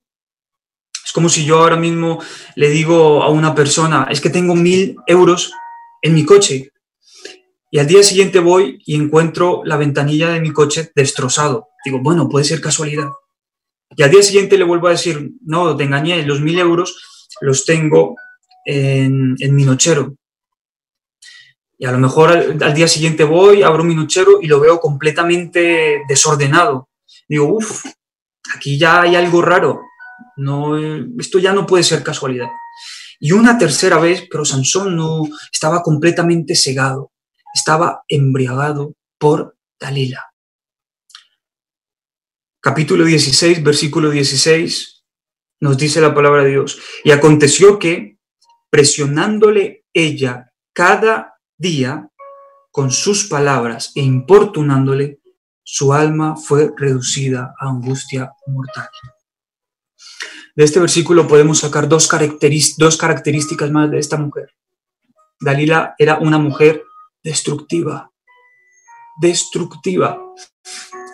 Es 1.04 1.12
como 1.12 1.30
si 1.30 1.46
yo 1.46 1.58
ahora 1.58 1.78
mismo 1.78 2.22
le 2.56 2.70
digo 2.70 3.24
a 3.24 3.32
una 3.32 3.56
persona, 3.56 4.08
es 4.12 4.22
que 4.22 4.30
tengo 4.30 4.54
mil 4.54 4.98
euros 5.08 5.52
en 6.04 6.14
mi 6.14 6.26
coche. 6.26 6.74
Y 7.72 7.80
al 7.80 7.88
día 7.88 8.04
siguiente 8.04 8.40
voy 8.40 8.84
y 8.86 8.94
encuentro 8.94 9.64
la 9.66 9.78
ventanilla 9.78 10.30
de 10.30 10.42
mi 10.42 10.54
coche 10.54 10.92
destrozado. 10.94 11.70
Digo, 11.84 11.98
bueno, 12.04 12.30
puede 12.30 12.46
ser 12.46 12.62
casualidad. 12.62 13.10
Y 13.96 14.04
al 14.04 14.12
día 14.12 14.24
siguiente 14.24 14.58
le 14.58 14.64
vuelvo 14.64 14.88
a 14.88 14.92
decir, 14.92 15.32
no, 15.42 15.76
te 15.76 15.84
engañé, 15.84 16.24
los 16.26 16.42
mil 16.42 16.58
euros 16.60 17.28
los 17.42 17.66
tengo 17.66 18.16
en, 18.66 19.36
en 19.40 19.56
mi 19.56 19.64
nochero. 19.64 20.16
Y 21.82 21.86
a 21.86 21.92
lo 21.92 21.98
mejor 21.98 22.30
al, 22.32 22.74
día 22.76 22.88
siguiente 22.88 23.24
voy, 23.24 23.64
abro 23.64 23.84
mi 23.84 23.96
nochero 23.96 24.40
y 24.40 24.46
lo 24.46 24.60
veo 24.60 24.80
completamente 24.80 26.04
desordenado. 26.08 26.90
Digo, 27.28 27.56
uff, 27.56 27.86
aquí 28.56 28.78
ya 28.78 29.02
hay 29.02 29.16
algo 29.16 29.42
raro. 29.42 29.82
No, 30.38 30.78
esto 31.18 31.40
ya 31.40 31.54
no 31.54 31.66
puede 31.66 31.84
ser 31.84 32.04
casualidad. 32.04 32.50
Y 33.20 33.32
una 33.32 33.58
tercera 33.58 33.98
vez, 33.98 34.28
pero 34.30 34.46
Sansón 34.46 34.96
no 34.96 35.24
estaba 35.52 35.82
completamente 35.82 36.56
cegado, 36.56 37.12
estaba 37.52 38.04
embriagado 38.08 38.94
por 39.18 39.58
Dalila. 39.80 40.31
Capítulo 42.63 43.06
16, 43.06 43.63
versículo 43.63 44.12
16, 44.12 45.03
nos 45.62 45.77
dice 45.80 46.00
la 46.00 46.13
palabra 46.13 46.44
de 46.44 46.51
Dios. 46.51 46.80
Y 47.03 47.10
aconteció 47.10 47.80
que, 47.80 48.20
presionándole 48.70 49.86
ella 49.94 50.53
cada 50.72 51.39
día, 51.58 52.12
con 52.70 52.91
sus 52.91 53.27
palabras 53.27 53.91
e 53.96 54.01
importunándole, 54.01 55.22
su 55.63 55.91
alma 55.91 56.36
fue 56.36 56.72
reducida 56.77 57.56
a 57.60 57.70
angustia 57.70 58.32
mortal. 58.46 58.89
De 60.56 60.63
este 60.63 60.80
versículo 60.80 61.27
podemos 61.27 61.62
sacar 61.62 61.89
dos, 61.89 62.08
dos 62.77 62.98
características 62.98 63.72
más 63.72 63.89
de 63.89 63.98
esta 63.98 64.18
mujer. 64.18 64.53
Dalila 65.39 65.96
era 65.98 66.20
una 66.20 66.38
mujer 66.38 66.84
destructiva, 67.24 68.12
destructiva. 69.20 70.22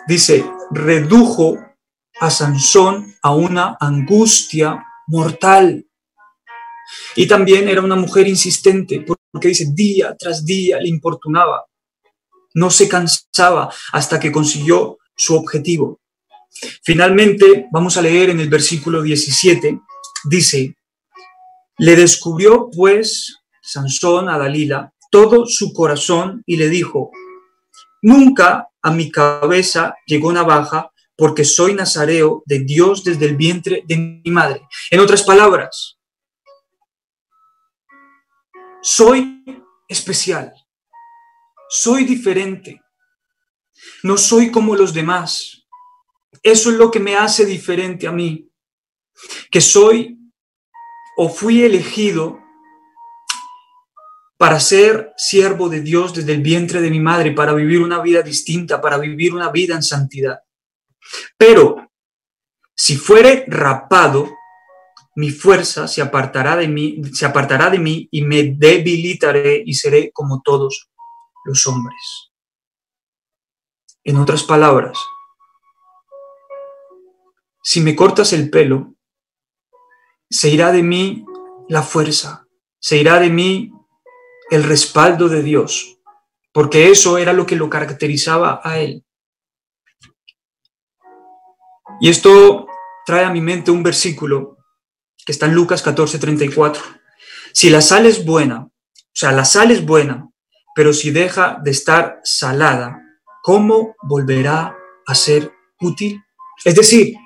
Dice, 0.06 0.44
redujo 0.70 1.58
a 2.20 2.30
Sansón 2.30 3.14
a 3.22 3.34
una 3.34 3.76
angustia 3.80 4.84
mortal. 5.06 5.86
Y 7.16 7.26
también 7.26 7.68
era 7.68 7.82
una 7.82 7.96
mujer 7.96 8.26
insistente, 8.26 9.04
porque 9.30 9.48
dice, 9.48 9.66
día 9.72 10.16
tras 10.18 10.44
día 10.44 10.78
le 10.80 10.88
importunaba. 10.88 11.64
No 12.54 12.70
se 12.70 12.88
cansaba 12.88 13.72
hasta 13.92 14.18
que 14.18 14.32
consiguió 14.32 14.98
su 15.16 15.34
objetivo. 15.36 16.00
Finalmente, 16.82 17.66
vamos 17.70 17.96
a 17.96 18.02
leer 18.02 18.30
en 18.30 18.40
el 18.40 18.48
versículo 18.48 19.02
17, 19.02 19.78
dice, 20.24 20.74
le 21.78 21.94
descubrió 21.94 22.68
pues 22.74 23.36
Sansón 23.62 24.28
a 24.28 24.38
Dalila 24.38 24.92
todo 25.10 25.46
su 25.46 25.72
corazón 25.72 26.42
y 26.46 26.56
le 26.56 26.68
dijo, 26.68 27.10
nunca 28.02 28.68
a 28.82 28.90
mi 28.90 29.10
cabeza 29.10 29.94
llegó 30.06 30.32
navaja 30.32 30.90
porque 31.16 31.44
soy 31.44 31.74
nazareo 31.74 32.42
de 32.46 32.60
Dios 32.60 33.02
desde 33.02 33.26
el 33.26 33.36
vientre 33.36 33.82
de 33.86 33.96
mi 33.96 34.30
madre. 34.30 34.66
En 34.90 35.00
otras 35.00 35.24
palabras, 35.24 35.98
soy 38.80 39.44
especial, 39.88 40.52
soy 41.68 42.04
diferente, 42.04 42.80
no 44.02 44.16
soy 44.16 44.50
como 44.50 44.76
los 44.76 44.94
demás. 44.94 45.66
Eso 46.42 46.70
es 46.70 46.76
lo 46.76 46.90
que 46.90 47.00
me 47.00 47.16
hace 47.16 47.44
diferente 47.44 48.06
a 48.06 48.12
mí, 48.12 48.48
que 49.50 49.60
soy 49.60 50.18
o 51.16 51.28
fui 51.28 51.62
elegido 51.62 52.38
para 54.38 54.60
ser 54.60 55.12
siervo 55.16 55.68
de 55.68 55.80
Dios 55.80 56.14
desde 56.14 56.32
el 56.32 56.42
vientre 56.42 56.80
de 56.80 56.90
mi 56.90 57.00
madre, 57.00 57.32
para 57.32 57.52
vivir 57.52 57.82
una 57.82 58.00
vida 58.00 58.22
distinta, 58.22 58.80
para 58.80 58.96
vivir 58.96 59.34
una 59.34 59.50
vida 59.50 59.74
en 59.74 59.82
santidad. 59.82 60.38
Pero 61.36 61.90
si 62.74 62.96
fuere 62.96 63.44
rapado, 63.48 64.30
mi 65.16 65.30
fuerza 65.30 65.88
se 65.88 66.00
apartará 66.00 66.54
de 66.54 66.68
mí, 66.68 67.02
se 67.12 67.26
apartará 67.26 67.68
de 67.68 67.80
mí 67.80 68.08
y 68.12 68.22
me 68.22 68.54
debilitaré 68.56 69.60
y 69.66 69.74
seré 69.74 70.12
como 70.12 70.40
todos 70.42 70.88
los 71.44 71.66
hombres. 71.66 72.30
En 74.04 74.18
otras 74.18 74.44
palabras, 74.44 74.96
si 77.64 77.80
me 77.80 77.96
cortas 77.96 78.32
el 78.32 78.50
pelo, 78.50 78.94
se 80.30 80.48
irá 80.48 80.70
de 80.70 80.84
mí 80.84 81.24
la 81.68 81.82
fuerza, 81.82 82.46
se 82.78 82.98
irá 82.98 83.18
de 83.18 83.30
mí 83.30 83.72
el 84.50 84.64
respaldo 84.64 85.28
de 85.28 85.42
Dios, 85.42 85.98
porque 86.52 86.90
eso 86.90 87.18
era 87.18 87.32
lo 87.32 87.46
que 87.46 87.56
lo 87.56 87.68
caracterizaba 87.68 88.60
a 88.62 88.78
él. 88.78 89.04
Y 92.00 92.08
esto 92.08 92.66
trae 93.04 93.24
a 93.24 93.30
mi 93.30 93.40
mente 93.40 93.70
un 93.70 93.82
versículo 93.82 94.58
que 95.24 95.32
está 95.32 95.46
en 95.46 95.54
Lucas 95.54 95.82
14:34. 95.82 96.82
Si 97.52 97.70
la 97.70 97.80
sal 97.80 98.06
es 98.06 98.24
buena, 98.24 98.64
o 98.64 98.70
sea, 99.12 99.32
la 99.32 99.44
sal 99.44 99.70
es 99.70 99.84
buena, 99.84 100.30
pero 100.74 100.92
si 100.92 101.10
deja 101.10 101.58
de 101.62 101.70
estar 101.70 102.20
salada, 102.22 103.02
¿cómo 103.42 103.96
volverá 104.02 104.76
a 105.06 105.14
ser 105.14 105.52
útil? 105.80 106.22
Es 106.64 106.74
decir, 106.74 107.16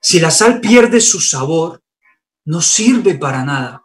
si 0.00 0.18
la 0.18 0.30
sal 0.30 0.60
pierde 0.60 1.00
su 1.00 1.20
sabor, 1.20 1.82
no 2.44 2.60
sirve 2.60 3.14
para 3.14 3.44
nada. 3.44 3.81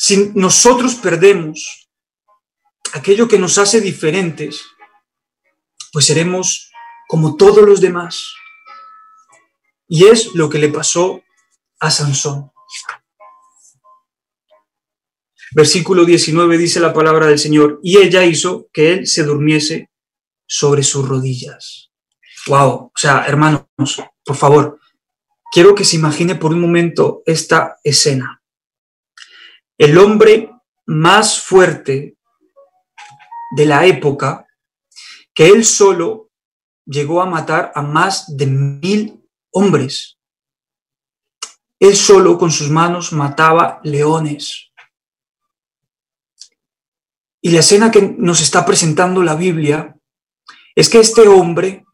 Si 0.00 0.30
nosotros 0.36 0.94
perdemos 0.94 1.90
aquello 2.92 3.26
que 3.26 3.36
nos 3.36 3.58
hace 3.58 3.80
diferentes, 3.80 4.64
pues 5.92 6.06
seremos 6.06 6.70
como 7.08 7.34
todos 7.34 7.66
los 7.66 7.80
demás. 7.80 8.32
Y 9.88 10.06
es 10.06 10.36
lo 10.36 10.48
que 10.48 10.60
le 10.60 10.68
pasó 10.68 11.20
a 11.80 11.90
Sansón. 11.90 12.52
Versículo 15.50 16.04
19 16.04 16.58
dice 16.58 16.78
la 16.78 16.92
palabra 16.92 17.26
del 17.26 17.40
Señor, 17.40 17.80
y 17.82 17.98
ella 17.98 18.24
hizo 18.24 18.68
que 18.72 18.92
él 18.92 19.08
se 19.08 19.24
durmiese 19.24 19.90
sobre 20.46 20.84
sus 20.84 21.08
rodillas. 21.08 21.90
Wow, 22.46 22.70
o 22.70 22.92
sea, 22.94 23.24
hermanos, 23.26 23.64
por 24.24 24.36
favor, 24.36 24.78
quiero 25.50 25.74
que 25.74 25.84
se 25.84 25.96
imagine 25.96 26.36
por 26.36 26.52
un 26.52 26.60
momento 26.60 27.24
esta 27.26 27.78
escena. 27.82 28.37
El 29.78 29.96
hombre 29.96 30.50
más 30.86 31.40
fuerte 31.40 32.16
de 33.56 33.64
la 33.64 33.86
época, 33.86 34.46
que 35.34 35.46
él 35.48 35.64
solo 35.64 36.30
llegó 36.84 37.22
a 37.22 37.26
matar 37.26 37.70
a 37.74 37.82
más 37.82 38.36
de 38.36 38.46
mil 38.46 39.22
hombres. 39.52 40.18
Él 41.78 41.94
solo 41.94 42.38
con 42.38 42.50
sus 42.50 42.70
manos 42.70 43.12
mataba 43.12 43.80
leones. 43.84 44.72
Y 47.40 47.50
la 47.50 47.60
escena 47.60 47.90
que 47.90 48.02
nos 48.02 48.40
está 48.40 48.66
presentando 48.66 49.22
la 49.22 49.36
Biblia 49.36 49.96
es 50.74 50.88
que 50.88 50.98
este 50.98 51.28
hombre 51.28 51.84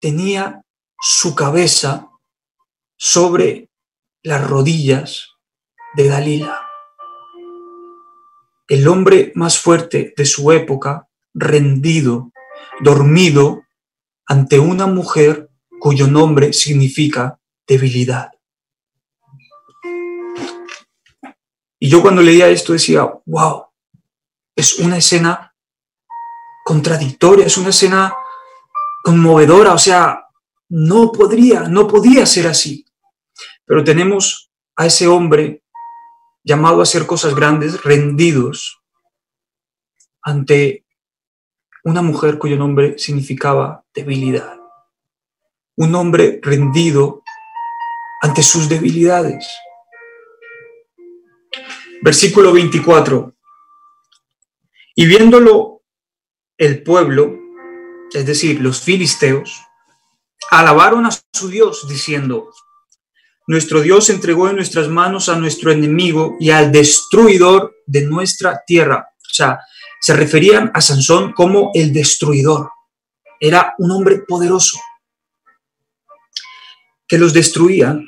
tenía 0.00 0.62
su 0.98 1.34
cabeza 1.34 2.08
sobre 2.96 3.68
las 4.22 4.48
rodillas 4.48 5.28
de 5.94 6.08
Dalila. 6.08 6.61
El 8.72 8.88
hombre 8.88 9.32
más 9.34 9.58
fuerte 9.58 10.14
de 10.16 10.24
su 10.24 10.50
época, 10.50 11.06
rendido, 11.34 12.32
dormido 12.80 13.64
ante 14.26 14.58
una 14.58 14.86
mujer 14.86 15.50
cuyo 15.78 16.06
nombre 16.06 16.54
significa 16.54 17.38
debilidad. 17.66 18.30
Y 21.78 21.90
yo 21.90 22.00
cuando 22.00 22.22
leía 22.22 22.48
esto 22.48 22.72
decía, 22.72 23.12
wow, 23.26 23.66
es 24.56 24.78
una 24.78 24.96
escena 24.96 25.54
contradictoria, 26.64 27.44
es 27.44 27.58
una 27.58 27.68
escena 27.68 28.14
conmovedora, 29.04 29.74
o 29.74 29.78
sea, 29.78 30.28
no 30.70 31.12
podría, 31.12 31.68
no 31.68 31.86
podía 31.86 32.24
ser 32.24 32.46
así. 32.46 32.86
Pero 33.66 33.84
tenemos 33.84 34.50
a 34.76 34.86
ese 34.86 35.08
hombre 35.08 35.61
llamado 36.44 36.80
a 36.80 36.82
hacer 36.82 37.06
cosas 37.06 37.34
grandes, 37.34 37.82
rendidos 37.82 38.82
ante 40.22 40.86
una 41.84 42.02
mujer 42.02 42.38
cuyo 42.38 42.56
nombre 42.56 42.98
significaba 42.98 43.84
debilidad. 43.94 44.58
Un 45.76 45.94
hombre 45.94 46.40
rendido 46.42 47.22
ante 48.20 48.42
sus 48.42 48.68
debilidades. 48.68 49.48
Versículo 52.02 52.52
24. 52.52 53.34
Y 54.94 55.06
viéndolo 55.06 55.82
el 56.58 56.82
pueblo, 56.82 57.38
es 58.12 58.26
decir, 58.26 58.60
los 58.60 58.82
filisteos, 58.82 59.62
alabaron 60.50 61.06
a 61.06 61.10
su 61.32 61.48
Dios 61.48 61.88
diciendo, 61.88 62.50
nuestro 63.46 63.80
Dios 63.80 64.08
entregó 64.10 64.48
en 64.48 64.56
nuestras 64.56 64.88
manos 64.88 65.28
a 65.28 65.36
nuestro 65.36 65.72
enemigo 65.72 66.36
y 66.38 66.50
al 66.50 66.70
destruidor 66.70 67.76
de 67.86 68.02
nuestra 68.02 68.62
tierra. 68.66 69.08
O 69.18 69.34
sea, 69.34 69.58
se 70.00 70.14
referían 70.14 70.70
a 70.74 70.80
Sansón 70.80 71.32
como 71.32 71.70
el 71.74 71.92
destruidor. 71.92 72.70
Era 73.40 73.74
un 73.78 73.90
hombre 73.90 74.20
poderoso 74.26 74.78
que 77.06 77.18
los 77.18 77.32
destruía. 77.32 77.98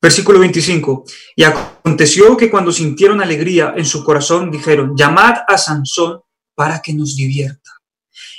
Versículo 0.00 0.38
25. 0.38 1.04
Y 1.34 1.44
aconteció 1.44 2.36
que 2.36 2.50
cuando 2.50 2.72
sintieron 2.72 3.20
alegría 3.22 3.74
en 3.76 3.86
su 3.86 4.04
corazón, 4.04 4.50
dijeron, 4.50 4.94
llamad 4.96 5.38
a 5.48 5.56
Sansón 5.56 6.20
para 6.54 6.80
que 6.80 6.92
nos 6.92 7.16
divierta. 7.16 7.70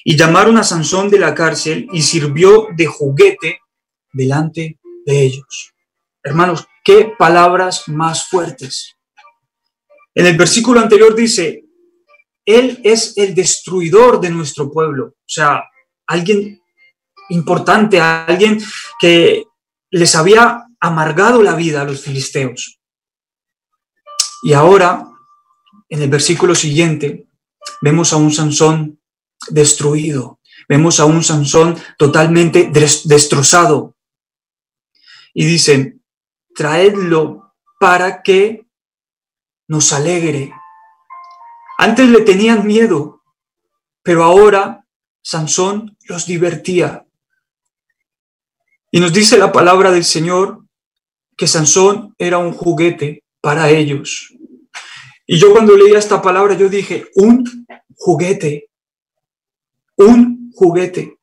Y 0.03 0.15
llamaron 0.15 0.58
a 0.58 0.63
Sansón 0.63 1.10
de 1.10 1.19
la 1.19 1.34
cárcel 1.34 1.88
y 1.91 2.01
sirvió 2.01 2.67
de 2.75 2.86
juguete 2.86 3.62
delante 4.13 4.80
de 5.08 5.24
ellos. 5.24 5.74
Hermanos, 6.22 6.67
qué 6.84 7.13
palabras 7.17 7.88
más 7.88 8.28
fuertes. 8.28 8.98
En 10.13 10.26
el 10.26 10.38
versículo 10.38 10.82
anterior 10.82 11.15
dice, 11.15 11.63
Él 12.46 12.80
es 12.84 13.17
el 13.17 13.34
destruidor 13.34 14.20
de 14.20 14.30
nuestro 14.30 14.70
pueblo. 14.70 15.06
O 15.08 15.26
sea, 15.26 15.63
alguien 16.06 16.62
importante, 17.30 18.00
alguien 18.02 18.62
que 19.00 19.46
les 19.91 20.15
había 20.15 20.65
amargado 20.80 21.41
la 21.41 21.56
vida 21.56 21.82
a 21.82 21.86
los 21.86 22.02
filisteos. 22.02 22.80
Y 24.43 24.54
ahora, 24.54 25.08
en 25.89 26.02
el 26.02 26.10
versículo 26.10 26.54
siguiente, 26.54 27.28
vemos 27.82 28.12
a 28.12 28.17
un 28.17 28.32
Sansón 28.32 29.00
destruido, 29.50 30.39
vemos 30.67 31.00
a 31.00 31.06
un 31.06 31.24
Sansón 31.24 31.78
totalmente 31.98 32.70
destrozado, 33.06 33.97
y 35.39 35.45
dicen, 35.45 36.04
traedlo 36.56 37.54
para 37.80 38.23
que 38.23 38.65
nos 39.67 39.93
alegre. 39.93 40.52
Antes 41.78 42.10
le 42.10 42.21
tenían 42.21 42.65
miedo, 42.65 43.21
pero 44.02 44.23
ahora 44.23 44.84
Sansón 45.21 45.95
los 46.08 46.26
divertía. 46.26 47.06
Y 48.89 49.00
nos 49.00 49.13
dice 49.13 49.38
la 49.38 49.52
palabra 49.52 49.91
del 49.91 50.06
Señor 50.06 50.63
que 51.38 51.45
Sansón 51.45 52.15
era 52.17 52.39
un 52.39 52.52
juguete 52.52 53.23
para 53.39 53.69
ellos. 53.69 54.34
Y 55.28 55.38
yo 55.38 55.52
cuando 55.52 55.78
leía 55.78 56.00
esta 56.00 56.19
palabra, 56.19 56.56
yo 56.56 56.67
dije, 56.67 57.12
un 57.13 57.67
juguete, 57.95 58.71
un 59.97 60.52
juguete. 60.56 61.16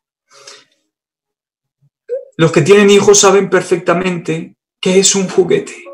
Los 2.37 2.51
que 2.51 2.63
tienen 2.63 2.91
hijos 2.91 3.21
saben 3.21 3.49
perfectamente 3.49 4.57
qué 4.81 4.99
es 4.99 5.15
un 5.15 5.29
juguete. 5.29 5.85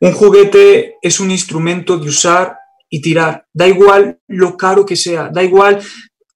Un 0.00 0.12
juguete 0.12 0.96
es 1.02 1.18
un 1.20 1.30
instrumento 1.30 1.98
de 1.98 2.08
usar 2.08 2.58
y 2.88 3.00
tirar. 3.00 3.46
Da 3.52 3.66
igual 3.66 4.20
lo 4.28 4.56
caro 4.56 4.86
que 4.86 4.96
sea, 4.96 5.30
da 5.30 5.42
igual 5.42 5.82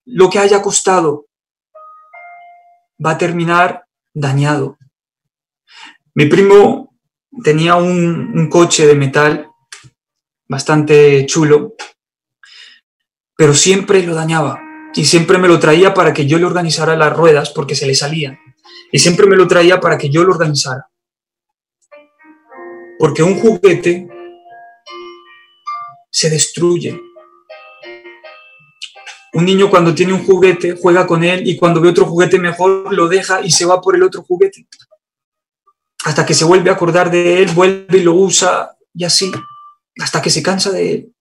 lo 0.04 0.28
que 0.28 0.38
haya 0.38 0.60
costado. 0.60 1.26
Va 3.04 3.12
a 3.12 3.18
terminar 3.18 3.84
dañado. 4.12 4.76
Mi 6.14 6.26
primo 6.26 6.96
tenía 7.44 7.76
un, 7.76 8.32
un 8.34 8.48
coche 8.48 8.86
de 8.86 8.94
metal 8.94 9.48
bastante 10.48 11.26
chulo, 11.26 11.74
pero 13.36 13.52
siempre 13.54 14.02
lo 14.02 14.14
dañaba 14.14 14.65
y 14.96 15.04
siempre 15.04 15.36
me 15.36 15.46
lo 15.46 15.60
traía 15.60 15.92
para 15.92 16.14
que 16.14 16.26
yo 16.26 16.38
le 16.38 16.46
organizara 16.46 16.96
las 16.96 17.14
ruedas 17.14 17.50
porque 17.50 17.74
se 17.74 17.86
le 17.86 17.94
salían. 17.94 18.38
y 18.90 18.98
siempre 18.98 19.26
me 19.26 19.36
lo 19.36 19.46
traía 19.46 19.78
para 19.78 19.98
que 19.98 20.08
yo 20.08 20.24
lo 20.24 20.32
organizara. 20.32 20.88
Porque 22.98 23.22
un 23.22 23.38
juguete 23.38 24.08
se 26.10 26.30
destruye. 26.30 26.98
Un 29.34 29.44
niño 29.44 29.68
cuando 29.68 29.94
tiene 29.94 30.14
un 30.14 30.24
juguete 30.24 30.76
juega 30.80 31.06
con 31.06 31.24
él 31.24 31.46
y 31.46 31.56
cuando 31.56 31.80
ve 31.80 31.90
otro 31.90 32.06
juguete 32.06 32.38
mejor 32.38 32.92
lo 32.94 33.06
deja 33.06 33.42
y 33.42 33.50
se 33.50 33.66
va 33.66 33.80
por 33.82 33.96
el 33.96 34.02
otro 34.02 34.22
juguete. 34.22 34.66
Hasta 36.04 36.24
que 36.24 36.32
se 36.32 36.44
vuelve 36.44 36.70
a 36.70 36.74
acordar 36.74 37.10
de 37.10 37.42
él, 37.42 37.50
vuelve 37.50 37.98
y 37.98 38.02
lo 38.02 38.14
usa 38.14 38.76
y 38.94 39.04
así, 39.04 39.30
hasta 40.00 40.22
que 40.22 40.30
se 40.30 40.42
cansa 40.42 40.70
de 40.70 40.92
él. 40.92 41.15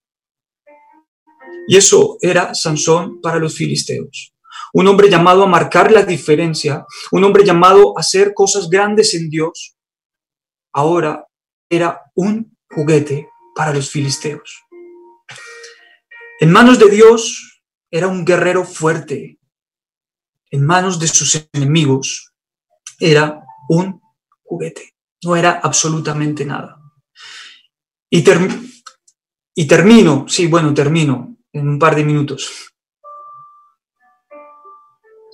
Y 1.68 1.78
eso 1.78 2.18
era 2.22 2.54
Sansón 2.54 3.22
para 3.22 3.40
los 3.40 3.56
filisteos. 3.56 4.34
Un 4.74 4.88
hombre 4.88 5.10
llamado 5.10 5.44
a 5.44 5.48
marcar 5.48 5.92
la 5.92 6.04
diferencia, 6.04 6.86
un 7.12 7.24
hombre 7.24 7.44
llamado 7.44 7.98
a 7.98 8.02
hacer 8.02 8.34
cosas 8.34 8.70
grandes 8.70 9.14
en 9.14 9.30
Dios, 9.30 9.76
ahora 10.74 11.26
era 11.70 12.02
un 12.14 12.58
juguete 12.70 13.30
para 13.56 13.74
los 13.74 13.90
filisteos. 13.90 14.64
En 16.40 16.52
manos 16.52 16.78
de 16.78 16.90
Dios 16.90 17.62
era 17.90 18.08
un 18.08 18.26
guerrero 18.26 18.66
fuerte. 18.66 19.40
En 20.52 20.66
manos 20.66 21.00
de 21.00 21.08
sus 21.08 21.48
enemigos 21.54 22.34
era 23.00 23.42
un 23.70 24.02
juguete. 24.44 24.96
No 25.24 25.36
era 25.36 25.62
absolutamente 25.64 26.46
nada. 26.46 26.82
Y, 28.10 28.24
y 29.56 29.66
termino, 29.66 30.26
sí, 30.28 30.48
bueno, 30.48 30.74
termino 30.74 31.35
en 31.56 31.70
un 31.70 31.80
par 31.80 31.96
de 31.96 32.04
minutos. 32.04 32.74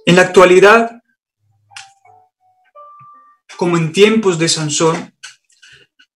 En 0.05 0.15
la 0.15 0.21
actualidad, 0.21 1.01
como 3.57 3.75
en 3.77 3.91
tiempos 3.91 4.37
de 4.37 4.47
Sansón, 4.47 5.15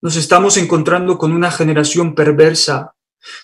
nos 0.02 0.16
estamos 0.16 0.58
encontrando 0.58 1.18
con 1.18 1.32
una 1.32 1.50
generación 1.52 2.14
perversa, 2.14 2.94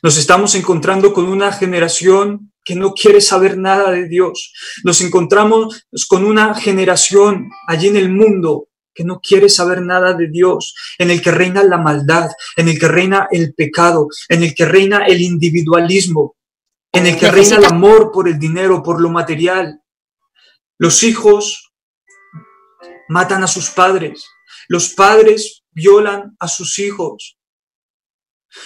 nos 0.04 0.18
estamos 0.18 0.54
encontrando 0.54 1.14
con 1.14 1.26
una 1.26 1.52
generación 1.52 2.54
que 2.64 2.76
no 2.76 2.94
quiere 2.94 3.22
saber 3.22 3.58
nada 3.58 3.90
de 3.90 4.08
Dios, 4.08 4.54
nos 4.84 5.02
encontramos 5.02 5.88
con 6.08 6.24
una 6.24 6.54
generación 6.54 7.50
allí 7.68 7.88
en 7.88 7.98
el 7.98 8.10
mundo 8.10 8.68
que 8.94 9.04
no 9.04 9.20
quiere 9.20 9.50
saber 9.50 9.82
nada 9.82 10.14
de 10.14 10.28
Dios, 10.28 10.76
en 11.00 11.10
el 11.10 11.22
que 11.24 11.32
reina 11.32 11.64
la 11.64 11.78
maldad, 11.80 12.30
en 12.56 12.68
el 12.68 12.78
que 12.78 12.88
reina 12.88 13.28
el 13.32 13.56
pecado, 13.56 14.10
en 14.30 14.44
el 14.44 14.54
que 14.54 14.66
reina 14.66 15.06
el 15.06 15.22
individualismo, 15.22 16.36
en 16.92 17.08
el 17.08 17.18
que 17.18 17.32
reina 17.32 17.58
el 17.58 17.66
amor 17.66 18.12
por 18.12 18.28
el 18.28 18.38
dinero, 18.38 18.84
por 18.84 19.02
lo 19.02 19.10
material. 19.10 19.82
Los 20.78 21.04
hijos 21.04 21.72
matan 23.08 23.44
a 23.44 23.48
sus 23.48 23.70
padres, 23.70 24.26
los 24.68 24.90
padres 24.94 25.64
violan 25.72 26.36
a 26.40 26.48
sus 26.48 26.80
hijos. 26.80 27.38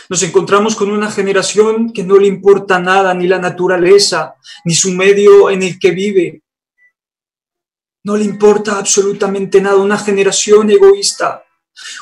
Nos 0.09 0.23
encontramos 0.23 0.75
con 0.75 0.89
una 0.91 1.11
generación 1.11 1.93
que 1.93 2.03
no 2.03 2.17
le 2.17 2.27
importa 2.27 2.79
nada, 2.79 3.13
ni 3.13 3.27
la 3.27 3.37
naturaleza, 3.37 4.35
ni 4.63 4.73
su 4.73 4.91
medio 4.91 5.51
en 5.51 5.61
el 5.61 5.77
que 5.77 5.91
vive. 5.91 6.41
No 8.03 8.17
le 8.17 8.23
importa 8.23 8.79
absolutamente 8.79 9.61
nada, 9.61 9.77
una 9.77 9.97
generación 9.97 10.71
egoísta, 10.71 11.43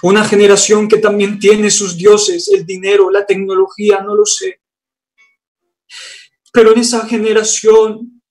una 0.02 0.24
generación 0.24 0.88
que 0.88 0.98
también 0.98 1.40
tiene 1.40 1.70
sus 1.70 1.98
dioses, 1.98 2.50
el 2.54 2.66
dinero, 2.66 3.10
la 3.10 3.26
tecnología, 3.26 4.02
no 4.02 4.16
lo 4.16 4.26
sé. 4.26 4.63
Pero 6.52 6.72
en 6.72 6.80
esa 6.80 7.08
generación, 7.08 8.22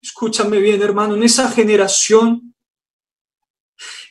escúchame 0.00 0.58
bien 0.58 0.82
hermano, 0.82 1.16
en 1.16 1.22
esa 1.22 1.50
generación, 1.50 2.54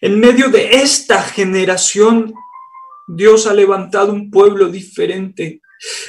en 0.01 0.19
medio 0.19 0.49
de 0.49 0.81
esta 0.81 1.21
generación, 1.21 2.33
Dios 3.07 3.47
ha 3.47 3.53
levantado 3.53 4.13
un 4.13 4.29
pueblo 4.29 4.69
diferente. 4.69 5.61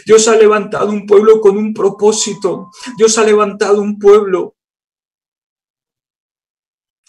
Dios 0.05 0.29
ha 0.29 0.37
levantado 0.37 0.91
un 0.91 1.07
pueblo 1.07 1.41
con 1.41 1.57
un 1.57 1.73
propósito. 1.73 2.71
Dios 2.97 3.17
ha 3.19 3.25
levantado 3.25 3.81
un 3.81 3.99
pueblo 3.99 4.57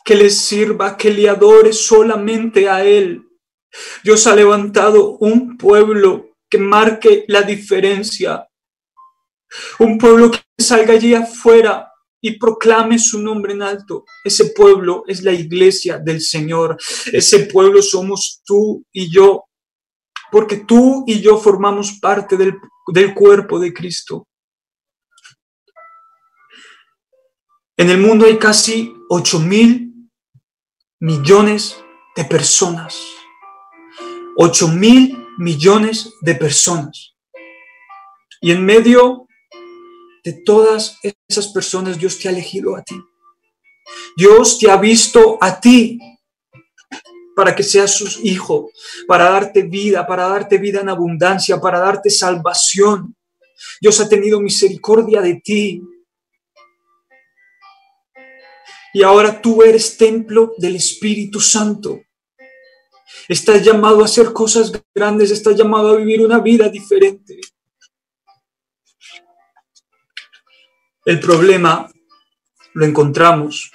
que 0.04 0.16
le 0.16 0.30
sirva, 0.30 0.98
que 0.98 1.12
le 1.12 1.30
adore 1.30 1.74
solamente 1.74 2.70
a 2.70 2.84
Él. 2.84 3.24
Dios 4.04 4.26
ha 4.28 4.36
levantado 4.36 5.18
un 5.18 5.58
pueblo 5.58 6.38
que 6.50 6.58
marque 6.58 7.26
la 7.28 7.44
diferencia. 7.44 8.48
Un 9.80 9.98
pueblo 9.98 10.32
que 10.32 10.40
salga 10.58 10.94
allí 10.94 11.14
afuera 11.14 11.92
y 12.22 12.38
proclame 12.38 13.00
su 13.00 13.22
nombre 13.22 13.54
en 13.54 13.64
alto. 13.64 14.06
Ese 14.24 14.52
pueblo 14.52 15.04
es 15.08 15.24
la 15.24 15.32
iglesia 15.32 15.98
del 15.98 16.22
Señor. 16.22 16.78
Ese 17.12 17.46
pueblo 17.46 17.82
somos 17.82 18.42
tú 18.46 18.86
y 18.92 19.12
yo. 19.12 19.46
Porque 20.32 20.58
tú 20.58 21.04
y 21.08 21.20
yo 21.20 21.38
formamos 21.38 22.00
parte 22.00 22.38
del, 22.38 22.54
del 22.94 23.14
cuerpo 23.14 23.60
de 23.60 23.74
Cristo. 23.74 24.28
En 27.76 27.90
el 27.90 27.98
mundo 27.98 28.26
hay 28.26 28.38
casi 28.38 28.94
8 29.10 29.40
mil 29.40 30.10
millones 31.00 31.76
de 32.16 32.24
personas. 32.26 33.02
8 34.38 34.68
mil 34.70 35.18
millones 35.38 36.14
de 36.22 36.36
personas. 36.36 37.16
Y 38.40 38.52
en 38.52 38.64
medio 38.64 39.28
de 40.24 40.34
todas 40.46 40.98
esas 41.28 41.48
personas, 41.48 41.98
Dios 41.98 42.20
te 42.20 42.28
ha 42.28 42.32
elegido 42.32 42.76
a 42.76 42.84
ti. 42.84 42.96
Dios 44.16 44.60
te 44.60 44.70
ha 44.70 44.78
visto 44.78 45.38
a 45.42 45.60
ti 45.60 46.00
para 47.36 47.56
que 47.56 47.64
seas 47.64 47.96
su 47.96 48.20
hijo, 48.24 48.72
para 49.08 49.30
darte 49.30 49.64
vida, 49.64 50.06
para 50.06 50.28
darte 50.28 50.58
vida 50.58 50.82
en 50.82 50.90
abundancia, 50.90 51.60
para 51.60 51.80
darte 51.80 52.10
salvación. 52.10 53.16
Dios 53.80 54.00
ha 54.00 54.10
tenido 54.10 54.40
misericordia 54.40 55.22
de 55.22 55.36
ti. 55.36 55.82
Y 58.94 59.04
ahora 59.04 59.42
tú 59.42 59.64
eres 59.64 59.98
templo 59.98 60.54
del 60.58 60.76
Espíritu 60.76 61.40
Santo. 61.40 62.02
Estás 63.28 63.64
llamado 63.64 64.02
a 64.02 64.06
hacer 64.06 64.34
cosas 64.34 64.72
grandes, 64.94 65.32
estás 65.32 65.56
llamado 65.56 65.90
a 65.90 65.98
vivir 65.98 66.22
una 66.22 66.40
vida 66.40 66.68
diferente. 66.70 67.40
El 71.04 71.20
problema 71.20 71.92
lo 72.74 72.86
encontramos 72.86 73.72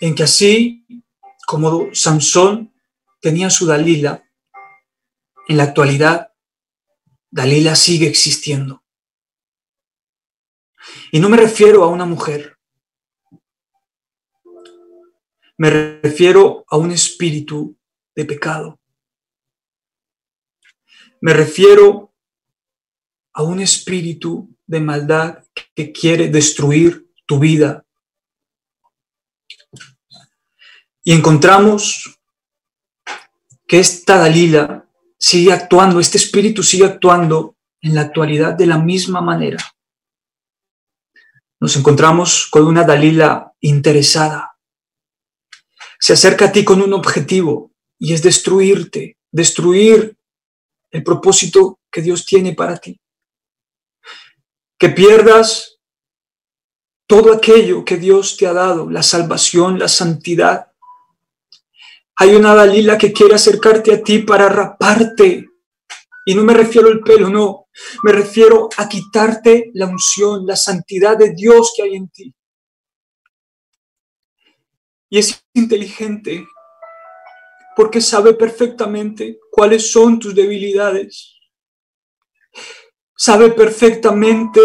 en 0.00 0.14
que 0.14 0.22
así 0.22 0.86
como 1.46 1.92
Sansón 1.92 2.72
tenía 3.20 3.50
su 3.50 3.66
Dalila, 3.66 4.24
en 5.48 5.56
la 5.56 5.64
actualidad 5.64 6.32
Dalila 7.28 7.74
sigue 7.74 8.06
existiendo. 8.06 8.84
Y 11.10 11.18
no 11.18 11.28
me 11.28 11.36
refiero 11.36 11.82
a 11.82 11.88
una 11.88 12.06
mujer, 12.06 12.56
me 15.58 15.70
refiero 16.02 16.64
a 16.68 16.76
un 16.76 16.92
espíritu 16.92 17.76
de 18.14 18.24
pecado. 18.24 18.79
Me 21.20 21.34
refiero 21.34 22.14
a 23.34 23.42
un 23.42 23.60
espíritu 23.60 24.56
de 24.66 24.80
maldad 24.80 25.44
que 25.74 25.92
quiere 25.92 26.28
destruir 26.28 27.10
tu 27.26 27.38
vida. 27.38 27.84
Y 31.04 31.12
encontramos 31.12 32.18
que 33.66 33.78
esta 33.78 34.16
Dalila 34.16 34.88
sigue 35.18 35.52
actuando, 35.52 36.00
este 36.00 36.18
espíritu 36.18 36.62
sigue 36.62 36.86
actuando 36.86 37.56
en 37.82 37.94
la 37.94 38.02
actualidad 38.02 38.54
de 38.54 38.66
la 38.66 38.78
misma 38.78 39.20
manera. 39.20 39.58
Nos 41.60 41.76
encontramos 41.76 42.46
con 42.50 42.66
una 42.66 42.84
Dalila 42.84 43.52
interesada. 43.60 44.56
Se 45.98 46.14
acerca 46.14 46.46
a 46.46 46.52
ti 46.52 46.64
con 46.64 46.80
un 46.80 46.94
objetivo 46.94 47.72
y 47.98 48.14
es 48.14 48.22
destruirte, 48.22 49.18
destruir 49.30 50.16
el 50.90 51.02
propósito 51.02 51.80
que 51.90 52.02
Dios 52.02 52.26
tiene 52.26 52.54
para 52.54 52.76
ti. 52.76 53.00
Que 54.78 54.90
pierdas 54.90 55.78
todo 57.06 57.32
aquello 57.32 57.84
que 57.84 57.96
Dios 57.96 58.36
te 58.36 58.46
ha 58.46 58.52
dado, 58.52 58.88
la 58.88 59.02
salvación, 59.02 59.78
la 59.78 59.88
santidad. 59.88 60.72
Hay 62.16 62.34
una 62.34 62.54
Dalila 62.54 62.96
que 62.96 63.12
quiere 63.12 63.34
acercarte 63.34 63.94
a 63.94 64.02
ti 64.02 64.20
para 64.20 64.48
raparte. 64.48 65.48
Y 66.24 66.34
no 66.34 66.44
me 66.44 66.54
refiero 66.54 66.88
al 66.88 67.00
pelo, 67.00 67.28
no. 67.28 67.68
Me 68.04 68.12
refiero 68.12 68.68
a 68.76 68.88
quitarte 68.88 69.70
la 69.74 69.86
unción, 69.86 70.46
la 70.46 70.56
santidad 70.56 71.16
de 71.16 71.34
Dios 71.34 71.72
que 71.76 71.82
hay 71.82 71.94
en 71.96 72.08
ti. 72.10 72.34
Y 75.08 75.18
es 75.18 75.44
inteligente 75.54 76.46
porque 77.80 78.02
sabe 78.02 78.34
perfectamente 78.34 79.38
cuáles 79.50 79.90
son 79.90 80.18
tus 80.18 80.34
debilidades. 80.34 81.34
Sabe 83.16 83.52
perfectamente 83.52 84.60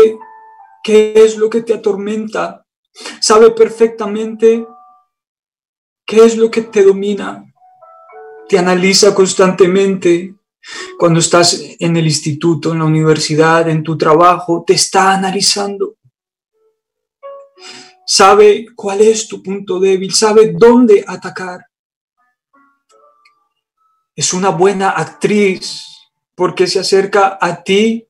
qué 0.83 1.13
es 1.15 1.37
lo 1.37 1.49
que 1.49 1.61
te 1.61 1.73
atormenta, 1.73 2.65
sabe 3.21 3.51
perfectamente 3.51 4.67
qué 6.05 6.25
es 6.25 6.35
lo 6.35 6.51
que 6.51 6.63
te 6.63 6.83
domina, 6.83 7.45
te 8.49 8.59
analiza 8.59 9.15
constantemente. 9.15 10.35
Cuando 10.99 11.21
estás 11.21 11.57
en 11.79 11.95
el 11.95 12.07
instituto, 12.07 12.73
en 12.73 12.79
la 12.79 12.85
universidad, 12.85 13.69
en 13.69 13.81
tu 13.81 13.97
trabajo, 13.97 14.65
te 14.67 14.73
está 14.73 15.13
analizando. 15.13 15.95
Sabe 18.05 18.65
cuál 18.75 18.99
es 18.99 19.25
tu 19.25 19.41
punto 19.41 19.79
débil, 19.79 20.13
sabe 20.13 20.51
dónde 20.51 21.05
atacar. 21.07 21.65
Es 24.15 24.33
una 24.33 24.49
buena 24.49 24.89
actriz 24.91 25.85
porque 26.35 26.67
se 26.67 26.79
acerca 26.79 27.37
a 27.39 27.63
ti 27.63 28.07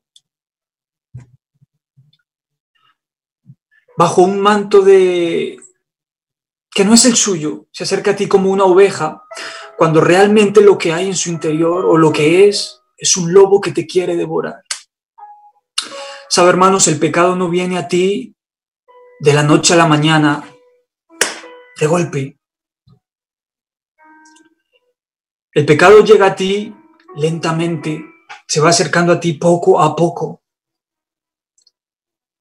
bajo 3.96 4.22
un 4.22 4.38
manto 4.40 4.82
de 4.82 5.58
que 6.70 6.84
no 6.84 6.92
es 6.92 7.06
el 7.06 7.16
suyo, 7.16 7.66
se 7.72 7.84
acerca 7.84 8.10
a 8.10 8.16
ti 8.16 8.28
como 8.28 8.50
una 8.50 8.64
oveja, 8.64 9.24
cuando 9.78 10.00
realmente 10.00 10.60
lo 10.60 10.76
que 10.76 10.92
hay 10.92 11.06
en 11.06 11.16
su 11.16 11.30
interior 11.30 11.86
o 11.86 11.96
lo 11.96 12.12
que 12.12 12.48
es 12.48 12.82
es 12.98 13.16
un 13.16 13.32
lobo 13.32 13.60
que 13.60 13.72
te 13.72 13.86
quiere 13.86 14.14
devorar. 14.14 14.62
Sabe, 16.28 16.50
hermanos, 16.50 16.86
el 16.88 16.98
pecado 16.98 17.34
no 17.36 17.48
viene 17.48 17.78
a 17.78 17.88
ti 17.88 18.34
de 19.20 19.32
la 19.32 19.42
noche 19.42 19.74
a 19.74 19.76
la 19.76 19.86
mañana, 19.86 20.44
de 21.78 21.86
golpe. 21.86 22.38
El 25.56 25.64
pecado 25.64 26.04
llega 26.04 26.26
a 26.26 26.36
ti 26.36 26.76
lentamente, 27.14 28.04
se 28.46 28.60
va 28.60 28.68
acercando 28.68 29.14
a 29.14 29.18
ti 29.18 29.32
poco 29.32 29.80
a 29.80 29.96
poco. 29.96 30.42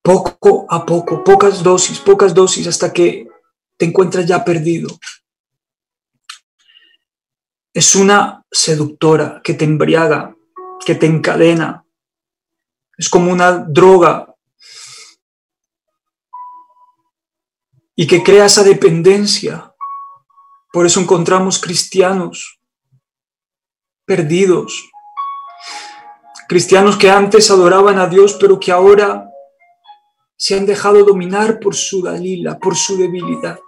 Poco 0.01 0.65
a 0.69 0.86
poco, 0.86 1.23
pocas 1.23 1.63
dosis, 1.63 1.97
pocas 1.99 2.34
dosis 2.34 2.67
hasta 2.67 2.91
que 2.91 3.30
te 3.78 3.86
encuentras 3.86 4.25
ya 4.25 4.43
perdido. 4.43 4.89
Es 7.73 7.95
una 7.95 8.43
seductora 8.51 9.39
que 9.41 9.54
te 9.54 9.63
embriaga, 9.63 10.36
que 10.86 10.95
te 10.95 11.06
encadena. 11.06 11.86
Es 12.97 13.08
como 13.08 13.32
una 13.32 13.54
droga 13.54 14.36
y 17.95 18.08
que 18.08 18.21
crea 18.21 18.47
esa 18.47 18.65
dependencia. 18.65 19.73
Por 20.73 20.86
eso 20.86 20.99
encontramos 20.99 21.62
cristianos 21.62 22.54
perdidos, 24.05 24.89
cristianos 26.47 26.97
que 26.97 27.09
antes 27.09 27.49
adoraban 27.49 27.97
a 27.99 28.07
Dios, 28.07 28.37
pero 28.39 28.59
que 28.59 28.71
ahora 28.71 29.29
se 30.37 30.55
han 30.55 30.65
dejado 30.65 31.03
dominar 31.03 31.59
por 31.59 31.75
su 31.75 32.01
Dalila, 32.01 32.57
por 32.59 32.75
su 32.75 32.97
debilidad. 32.97 33.59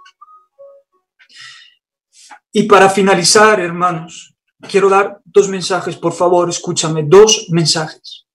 Y 2.52 2.64
para 2.64 2.88
finalizar, 2.88 3.60
hermanos, 3.60 4.34
quiero 4.68 4.88
dar 4.88 5.20
dos 5.24 5.48
mensajes, 5.48 5.96
por 5.96 6.12
favor, 6.12 6.48
escúchame, 6.48 7.02
dos 7.04 7.46
mensajes. 7.50 8.26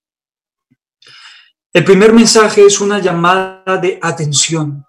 El 1.71 1.83
primer 1.83 2.13
mensaje 2.13 2.65
es 2.65 2.79
una 2.79 2.99
llamada 2.99 3.77
de 3.77 3.97
atención. 4.01 4.85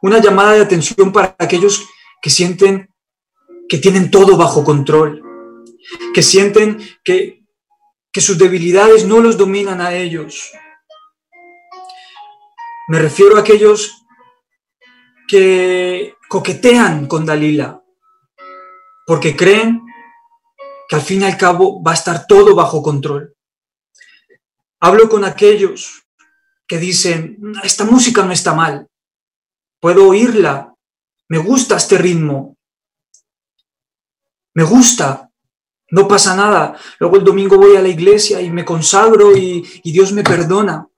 Una 0.00 0.18
llamada 0.20 0.52
de 0.52 0.60
atención 0.62 1.12
para 1.12 1.34
aquellos 1.38 1.84
que 2.22 2.30
sienten 2.30 2.93
que 3.68 3.78
tienen 3.78 4.10
todo 4.10 4.36
bajo 4.36 4.64
control, 4.64 5.22
que 6.12 6.22
sienten 6.22 6.78
que, 7.02 7.44
que 8.12 8.20
sus 8.20 8.38
debilidades 8.38 9.06
no 9.06 9.20
los 9.20 9.36
dominan 9.36 9.80
a 9.80 9.94
ellos. 9.94 10.52
Me 12.88 12.98
refiero 12.98 13.36
a 13.36 13.40
aquellos 13.40 14.04
que 15.26 16.14
coquetean 16.28 17.06
con 17.06 17.24
Dalila, 17.24 17.82
porque 19.06 19.34
creen 19.34 19.82
que 20.88 20.96
al 20.96 21.02
fin 21.02 21.22
y 21.22 21.24
al 21.24 21.36
cabo 21.36 21.82
va 21.82 21.92
a 21.92 21.94
estar 21.94 22.26
todo 22.26 22.54
bajo 22.54 22.82
control. 22.82 23.34
Hablo 24.80 25.08
con 25.08 25.24
aquellos 25.24 26.04
que 26.66 26.78
dicen, 26.78 27.38
esta 27.62 27.84
música 27.84 28.22
no 28.22 28.32
está 28.32 28.54
mal, 28.54 28.88
puedo 29.80 30.08
oírla, 30.08 30.74
me 31.28 31.38
gusta 31.38 31.76
este 31.76 31.96
ritmo, 31.98 32.53
me 34.54 34.62
gusta, 34.62 35.30
no 35.90 36.08
pasa 36.08 36.34
nada. 36.34 36.78
Luego 36.98 37.16
el 37.16 37.24
domingo 37.24 37.56
voy 37.56 37.76
a 37.76 37.82
la 37.82 37.88
iglesia 37.88 38.40
y 38.40 38.50
me 38.50 38.64
consagro 38.64 39.36
y, 39.36 39.62
Dios 39.84 40.12
me 40.12 40.22
perdona. 40.22 40.88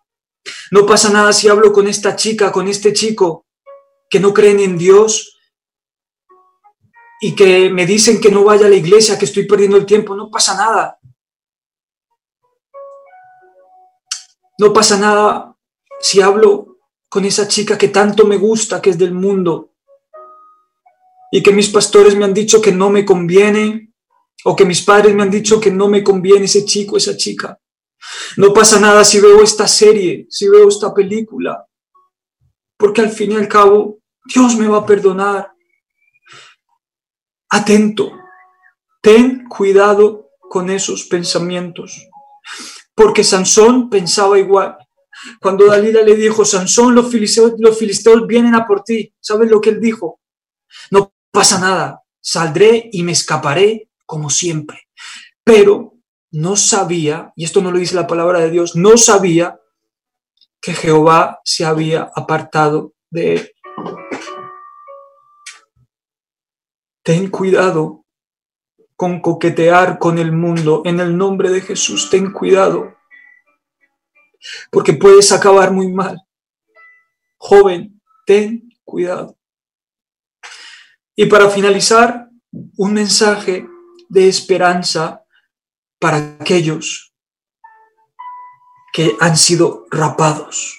No 0.70 0.86
pasa 0.86 1.10
nada 1.10 1.32
si 1.32 1.48
hablo 1.48 1.72
con 1.72 1.88
esta 1.88 2.14
chica, 2.14 2.52
con 2.52 2.68
este 2.68 2.92
chico 2.92 3.46
que 4.08 4.20
no 4.20 4.32
creen 4.32 4.60
en 4.60 4.78
Dios 4.78 5.38
y 7.20 7.34
que 7.34 7.70
me 7.70 7.86
dicen 7.86 8.20
que 8.20 8.30
no 8.30 8.44
vaya 8.44 8.66
a 8.66 8.70
la 8.70 8.76
iglesia, 8.76 9.18
que 9.18 9.24
estoy 9.24 9.46
perdiendo 9.46 9.76
el 9.76 9.86
tiempo. 9.86 10.14
No 10.14 10.30
pasa 10.30 10.54
nada. 10.54 10.98
No 14.58 14.72
pasa 14.72 14.98
nada 14.98 15.56
si 16.00 16.20
hablo 16.20 16.78
con 17.08 17.24
esa 17.24 17.48
chica 17.48 17.76
que 17.76 17.88
tanto 17.88 18.26
me 18.26 18.36
gusta, 18.36 18.80
que 18.80 18.90
es 18.90 18.98
del 18.98 19.12
mundo, 19.12 19.75
y 21.30 21.42
que 21.42 21.52
mis 21.52 21.68
pastores 21.68 22.16
me 22.16 22.24
han 22.24 22.34
dicho 22.34 22.60
que 22.60 22.72
no 22.72 22.90
me 22.90 23.04
conviene, 23.04 23.92
o 24.44 24.54
que 24.54 24.64
mis 24.64 24.82
padres 24.82 25.14
me 25.14 25.22
han 25.22 25.30
dicho 25.30 25.60
que 25.60 25.70
no 25.70 25.88
me 25.88 26.04
conviene 26.04 26.44
ese 26.44 26.64
chico, 26.64 26.96
esa 26.96 27.16
chica. 27.16 27.58
No 28.36 28.52
pasa 28.52 28.78
nada 28.78 29.04
si 29.04 29.18
veo 29.20 29.42
esta 29.42 29.66
serie, 29.66 30.26
si 30.30 30.48
veo 30.48 30.68
esta 30.68 30.94
película, 30.94 31.66
porque 32.76 33.00
al 33.00 33.10
fin 33.10 33.32
y 33.32 33.36
al 33.36 33.48
cabo 33.48 33.98
Dios 34.24 34.56
me 34.56 34.68
va 34.68 34.78
a 34.78 34.86
perdonar. 34.86 35.50
Atento, 37.50 38.12
ten 39.00 39.48
cuidado 39.48 40.30
con 40.38 40.70
esos 40.70 41.04
pensamientos, 41.04 42.06
porque 42.94 43.24
Sansón 43.24 43.90
pensaba 43.90 44.38
igual. 44.38 44.76
Cuando 45.40 45.66
Dalila 45.66 46.02
le 46.02 46.14
dijo, 46.14 46.44
Sansón, 46.44 46.94
los 46.94 47.10
filisteos, 47.10 47.54
los 47.58 47.78
filisteos 47.78 48.26
vienen 48.26 48.54
a 48.54 48.66
por 48.66 48.82
ti, 48.82 49.12
¿sabes 49.18 49.50
lo 49.50 49.60
que 49.60 49.70
él 49.70 49.80
dijo? 49.80 50.20
No 50.90 51.15
pasa 51.30 51.58
nada, 51.58 52.02
saldré 52.20 52.88
y 52.92 53.02
me 53.02 53.12
escaparé 53.12 53.90
como 54.04 54.30
siempre. 54.30 54.88
Pero 55.44 55.94
no 56.32 56.56
sabía, 56.56 57.32
y 57.36 57.44
esto 57.44 57.60
no 57.62 57.70
lo 57.70 57.78
dice 57.78 57.94
la 57.94 58.06
palabra 58.06 58.40
de 58.40 58.50
Dios, 58.50 58.76
no 58.76 58.96
sabía 58.96 59.58
que 60.60 60.74
Jehová 60.74 61.40
se 61.44 61.64
había 61.64 62.10
apartado 62.14 62.94
de 63.10 63.34
él. 63.34 63.52
Ten 67.02 67.30
cuidado 67.30 68.04
con 68.96 69.20
coquetear 69.20 69.98
con 69.98 70.18
el 70.18 70.32
mundo 70.32 70.82
en 70.84 71.00
el 71.00 71.16
nombre 71.16 71.50
de 71.50 71.60
Jesús, 71.60 72.10
ten 72.10 72.32
cuidado, 72.32 72.96
porque 74.70 74.94
puedes 74.94 75.30
acabar 75.32 75.70
muy 75.70 75.92
mal. 75.92 76.20
Joven, 77.36 78.00
ten 78.26 78.68
cuidado. 78.84 79.35
Y 81.16 81.26
para 81.26 81.48
finalizar, 81.48 82.28
un 82.76 82.92
mensaje 82.92 83.66
de 84.08 84.28
esperanza 84.28 85.24
para 85.98 86.36
aquellos 86.40 87.14
que 88.92 89.16
han 89.20 89.36
sido 89.36 89.86
rapados, 89.90 90.76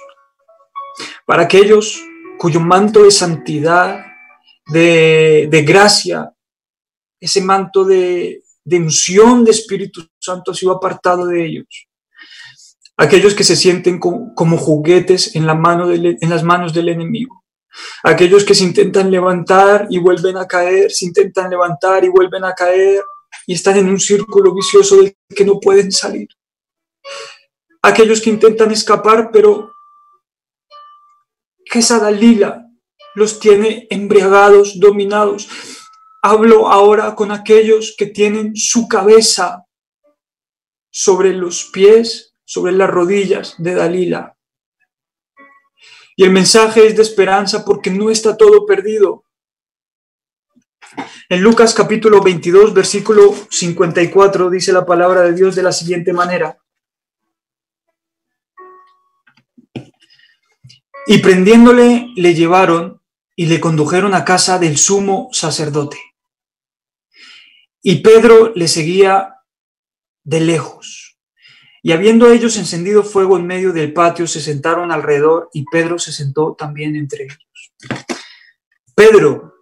para 1.25 1.43
aquellos 1.43 2.01
cuyo 2.37 2.59
manto 2.59 3.03
de 3.03 3.11
santidad, 3.11 4.05
de, 4.67 5.63
gracia, 5.65 6.33
ese 7.19 7.41
manto 7.41 7.83
de, 7.83 8.43
de 8.63 8.77
unción 8.77 9.43
de 9.43 9.51
Espíritu 9.51 10.07
Santo 10.19 10.51
ha 10.51 10.53
sido 10.53 10.71
apartado 10.73 11.25
de 11.25 11.45
ellos. 11.45 11.87
Aquellos 12.95 13.33
que 13.33 13.43
se 13.43 13.55
sienten 13.55 13.99
como, 13.99 14.57
juguetes 14.57 15.35
en, 15.35 15.47
la 15.47 15.55
mano 15.55 15.91
en 15.91 16.29
las 16.29 16.43
manos 16.43 16.73
del 16.73 16.89
enemigo. 16.89 17.36
Aquellos 18.03 18.43
que 18.43 18.55
se 18.55 18.63
intentan 18.63 19.11
levantar 19.11 19.87
y 19.89 19.99
vuelven 19.99 20.37
a 20.37 20.47
caer, 20.47 20.91
se 20.91 21.05
intentan 21.05 21.49
levantar 21.49 22.03
y 22.03 22.09
vuelven 22.09 22.43
a 22.45 22.53
caer 22.53 23.01
y 23.45 23.53
están 23.53 23.77
en 23.77 23.89
un 23.89 23.99
círculo 23.99 24.53
vicioso 24.53 24.97
del 24.97 25.15
que 25.35 25.45
no 25.45 25.59
pueden 25.59 25.91
salir. 25.91 26.27
Aquellos 27.81 28.21
que 28.21 28.29
intentan 28.29 28.71
escapar, 28.71 29.29
pero 29.31 29.71
que 31.65 31.79
esa 31.79 31.99
Dalila 31.99 32.65
los 33.15 33.39
tiene 33.39 33.87
embriagados, 33.89 34.79
dominados. 34.79 35.49
Hablo 36.21 36.67
ahora 36.67 37.15
con 37.15 37.31
aquellos 37.31 37.95
que 37.97 38.07
tienen 38.07 38.55
su 38.55 38.87
cabeza 38.87 39.65
sobre 40.91 41.33
los 41.33 41.65
pies, 41.65 42.33
sobre 42.45 42.71
las 42.71 42.89
rodillas 42.89 43.55
de 43.57 43.75
Dalila. 43.75 44.36
Y 46.19 46.23
el 46.23 46.31
mensaje 46.31 46.87
es 46.87 46.95
de 46.95 47.03
esperanza 47.03 47.63
porque 47.63 47.91
no 47.91 48.09
está 48.09 48.35
todo 48.35 48.65
perdido. 48.65 49.23
En 51.29 51.41
Lucas 51.41 51.75
capítulo 51.75 52.23
22, 52.23 52.73
versículo 52.73 53.35
54, 53.51 54.49
dice 54.49 54.73
la 54.73 54.83
palabra 54.83 55.21
de 55.21 55.33
Dios 55.33 55.55
de 55.55 55.61
la 55.61 55.71
siguiente 55.71 56.13
manera. 56.13 56.57
Y 61.05 61.19
prendiéndole, 61.19 62.07
le 62.15 62.33
llevaron 62.33 62.99
y 63.35 63.45
le 63.45 63.59
condujeron 63.59 64.15
a 64.15 64.25
casa 64.25 64.57
del 64.57 64.77
sumo 64.79 65.29
sacerdote. 65.31 65.99
Y 67.83 67.97
Pedro 67.97 68.53
le 68.55 68.67
seguía 68.67 69.35
de 70.23 70.39
lejos. 70.41 71.06
Y 71.83 71.91
habiendo 71.91 72.29
ellos 72.29 72.57
encendido 72.57 73.03
fuego 73.03 73.37
en 73.37 73.45
medio 73.45 73.71
del 73.71 73.93
patio, 73.93 74.27
se 74.27 74.41
sentaron 74.41 74.91
alrededor 74.91 75.49
y 75.53 75.65
Pedro 75.65 75.99
se 75.99 76.11
sentó 76.11 76.53
también 76.53 76.95
entre 76.95 77.25
ellos. 77.25 77.73
Pedro, 78.95 79.57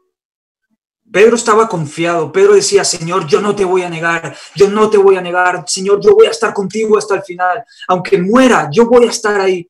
Pedro 1.15 1.38
estaba 1.38 1.69
confiado. 1.69 2.30
Pedro 2.30 2.56
decía, 2.56 2.84
Señor, 2.84 3.25
yo 3.25 3.39
no 3.39 3.56
te 3.56 3.63
voy 3.63 3.84
a 3.84 3.89
negar, 3.89 4.36
yo 4.54 4.69
no 4.69 4.89
te 4.89 4.97
voy 4.97 5.15
a 5.15 5.21
negar, 5.21 5.63
Señor, 5.65 6.01
yo 6.01 6.13
voy 6.13 6.28
a 6.28 6.32
estar 6.32 6.54
contigo 6.54 6.97
hasta 6.97 7.15
el 7.15 7.23
final. 7.23 7.63
Aunque 7.88 8.17
muera, 8.17 8.69
yo 8.69 8.86
voy 8.86 9.06
a 9.06 9.12
estar 9.12 9.39
ahí. 9.39 9.69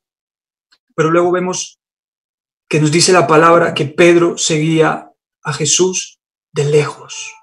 Pero 0.95 1.11
luego 1.11 1.31
vemos 1.31 1.79
que 2.67 2.79
nos 2.79 2.91
dice 2.91 3.11
la 3.11 3.27
palabra 3.27 3.75
que 3.75 3.85
Pedro 3.85 4.39
seguía 4.39 5.11
a 5.43 5.53
Jesús 5.53 6.19
de 6.51 6.65
lejos. 6.65 7.34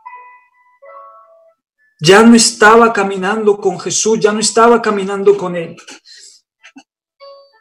Ya 2.05 2.21
no 2.25 2.35
estaba 2.35 2.93
caminando 2.93 3.59
con 3.59 3.79
Jesús, 3.79 4.19
ya 4.19 4.33
no 4.33 4.41
estaba 4.41 4.83
caminando 4.83 5.37
con 5.37 5.55
él. 5.55 5.77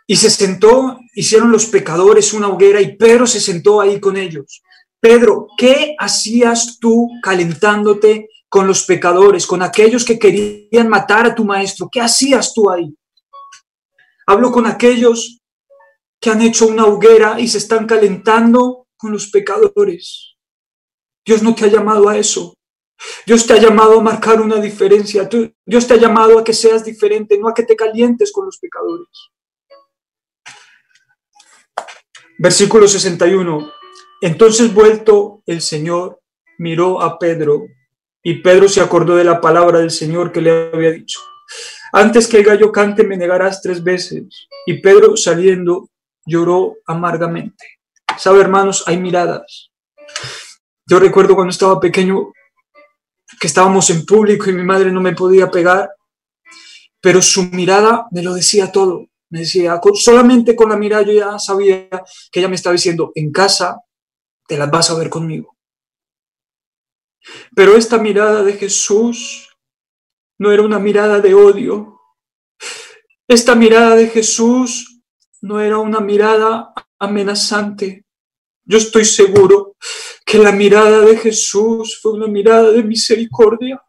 Y 0.07 0.15
se 0.15 0.31
sentó, 0.31 0.97
hicieron 1.13 1.51
los 1.51 1.67
pecadores 1.67 2.33
una 2.33 2.47
hoguera 2.47 2.81
y 2.81 2.97
Pedro 2.97 3.27
se 3.27 3.39
sentó 3.39 3.79
ahí 3.79 3.99
con 3.99 4.17
ellos. 4.17 4.63
Pedro, 4.99 5.47
¿qué 5.55 5.95
hacías 5.99 6.79
tú 6.79 7.07
calentándote 7.21 8.29
con 8.49 8.65
los 8.65 8.83
pecadores, 8.83 9.45
con 9.45 9.61
aquellos 9.61 10.03
que 10.03 10.17
querían 10.17 10.89
matar 10.89 11.27
a 11.27 11.35
tu 11.35 11.45
maestro? 11.45 11.87
¿Qué 11.91 12.01
hacías 12.01 12.51
tú 12.51 12.71
ahí? 12.71 12.91
Hablo 14.25 14.51
con 14.51 14.65
aquellos 14.65 15.39
que 16.19 16.31
han 16.31 16.41
hecho 16.41 16.65
una 16.65 16.85
hoguera 16.85 17.39
y 17.39 17.47
se 17.47 17.59
están 17.59 17.85
calentando 17.85 18.87
con 18.97 19.11
los 19.11 19.29
pecadores. 19.29 20.35
Dios 21.23 21.43
no 21.43 21.53
te 21.53 21.65
ha 21.65 21.67
llamado 21.67 22.09
a 22.09 22.17
eso. 22.17 22.55
Dios 23.25 23.45
te 23.45 23.53
ha 23.53 23.57
llamado 23.57 23.99
a 23.99 24.03
marcar 24.03 24.41
una 24.41 24.57
diferencia. 24.57 25.27
Dios 25.65 25.87
te 25.87 25.93
ha 25.93 25.97
llamado 25.97 26.39
a 26.39 26.43
que 26.43 26.53
seas 26.53 26.83
diferente, 26.83 27.37
no 27.37 27.49
a 27.49 27.53
que 27.53 27.63
te 27.63 27.75
calientes 27.75 28.31
con 28.31 28.45
los 28.45 28.57
pecadores. 28.57 29.07
Versículo 32.37 32.87
61. 32.87 33.71
Entonces 34.21 34.73
vuelto 34.73 35.43
el 35.45 35.61
Señor 35.61 36.21
miró 36.57 37.01
a 37.01 37.17
Pedro 37.17 37.65
y 38.23 38.35
Pedro 38.41 38.69
se 38.69 38.81
acordó 38.81 39.15
de 39.15 39.23
la 39.23 39.41
palabra 39.41 39.79
del 39.79 39.91
Señor 39.91 40.31
que 40.31 40.41
le 40.41 40.69
había 40.73 40.91
dicho. 40.91 41.19
Antes 41.91 42.27
que 42.27 42.37
el 42.37 42.43
gallo 42.43 42.71
cante 42.71 43.03
me 43.03 43.17
negarás 43.17 43.61
tres 43.61 43.83
veces. 43.83 44.47
Y 44.65 44.81
Pedro 44.81 45.17
saliendo 45.17 45.89
lloró 46.25 46.77
amargamente. 46.85 47.79
Sabe, 48.17 48.41
hermanos, 48.41 48.83
hay 48.87 48.97
miradas. 48.97 49.71
Yo 50.85 50.99
recuerdo 50.99 51.35
cuando 51.35 51.51
estaba 51.51 51.79
pequeño 51.79 52.31
que 53.41 53.47
estábamos 53.47 53.89
en 53.89 54.05
público 54.05 54.47
y 54.51 54.53
mi 54.53 54.61
madre 54.61 54.91
no 54.91 55.01
me 55.01 55.15
podía 55.15 55.49
pegar, 55.49 55.89
pero 57.01 57.23
su 57.23 57.45
mirada 57.45 58.05
me 58.11 58.21
lo 58.21 58.35
decía 58.35 58.71
todo. 58.71 59.07
Me 59.31 59.39
decía, 59.39 59.81
solamente 59.95 60.55
con 60.55 60.69
la 60.69 60.77
mirada 60.77 61.01
yo 61.01 61.13
ya 61.13 61.39
sabía 61.39 61.89
que 62.31 62.39
ella 62.39 62.47
me 62.47 62.55
estaba 62.55 62.73
diciendo, 62.73 63.11
en 63.15 63.31
casa 63.31 63.81
te 64.47 64.59
las 64.59 64.69
vas 64.69 64.91
a 64.91 64.93
ver 64.95 65.09
conmigo. 65.09 65.57
Pero 67.55 67.75
esta 67.75 67.97
mirada 67.97 68.43
de 68.43 68.53
Jesús 68.53 69.49
no 70.37 70.51
era 70.51 70.61
una 70.61 70.77
mirada 70.77 71.19
de 71.19 71.33
odio. 71.33 71.99
Esta 73.27 73.55
mirada 73.55 73.95
de 73.95 74.07
Jesús 74.07 75.01
no 75.41 75.59
era 75.59 75.79
una 75.79 75.99
mirada 75.99 76.73
amenazante. 76.99 78.05
Yo 78.65 78.77
estoy 78.77 79.05
seguro 79.05 79.77
que 80.31 80.37
la 80.37 80.53
mirada 80.53 81.01
de 81.01 81.17
Jesús 81.17 81.99
fue 82.01 82.13
una 82.13 82.25
mirada 82.25 82.71
de 82.71 82.81
misericordia. 82.83 83.83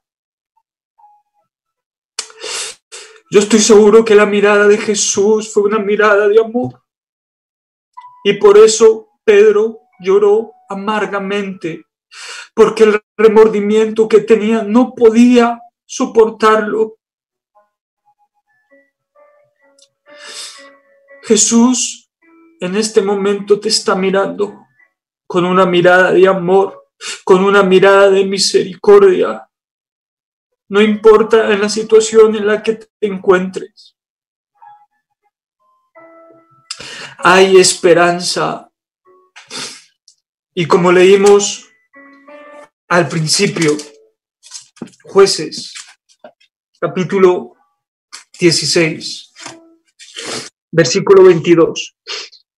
Yo 3.31 3.39
estoy 3.39 3.61
seguro 3.61 4.05
que 4.05 4.17
la 4.17 4.27
mirada 4.27 4.67
de 4.67 4.77
Jesús 4.77 5.53
fue 5.55 5.63
una 5.63 5.79
mirada 5.79 6.27
de 6.27 6.41
amor. 6.41 6.83
Y 8.25 8.33
por 8.41 8.59
eso 8.59 9.11
Pedro 9.23 9.83
lloró 10.01 10.51
amargamente, 10.69 11.87
porque 12.55 12.83
el 12.83 13.01
remordimiento 13.17 14.09
que 14.09 14.23
tenía 14.23 14.65
no 14.65 14.97
podía 14.97 15.61
soportarlo. 15.87 16.97
Jesús 21.23 22.11
en 22.59 22.75
este 22.75 23.01
momento 23.01 23.61
te 23.61 23.69
está 23.69 23.95
mirando 23.95 24.62
con 25.33 25.47
una 25.47 25.65
mirada 25.65 26.13
de 26.13 26.29
amor, 26.29 26.91
con 27.25 27.43
una 27.43 27.63
mirada 27.63 28.11
de 28.11 28.23
misericordia. 28.23 29.49
No 30.69 30.83
importa 30.83 31.51
en 31.51 31.63
la 31.63 31.71
situación 31.71 32.37
en 32.37 32.47
la 32.47 32.63
que 32.63 32.75
te 32.75 32.91
encuentres. 33.01 33.97
Hay 37.17 37.57
esperanza. 37.57 38.71
Y 40.53 40.67
como 40.67 40.93
leímos 40.93 41.67
al 42.89 43.09
principio, 43.09 43.75
jueces, 45.03 45.73
capítulo 46.79 47.55
16, 48.39 49.33
versículo 50.71 51.25
22 51.25 51.97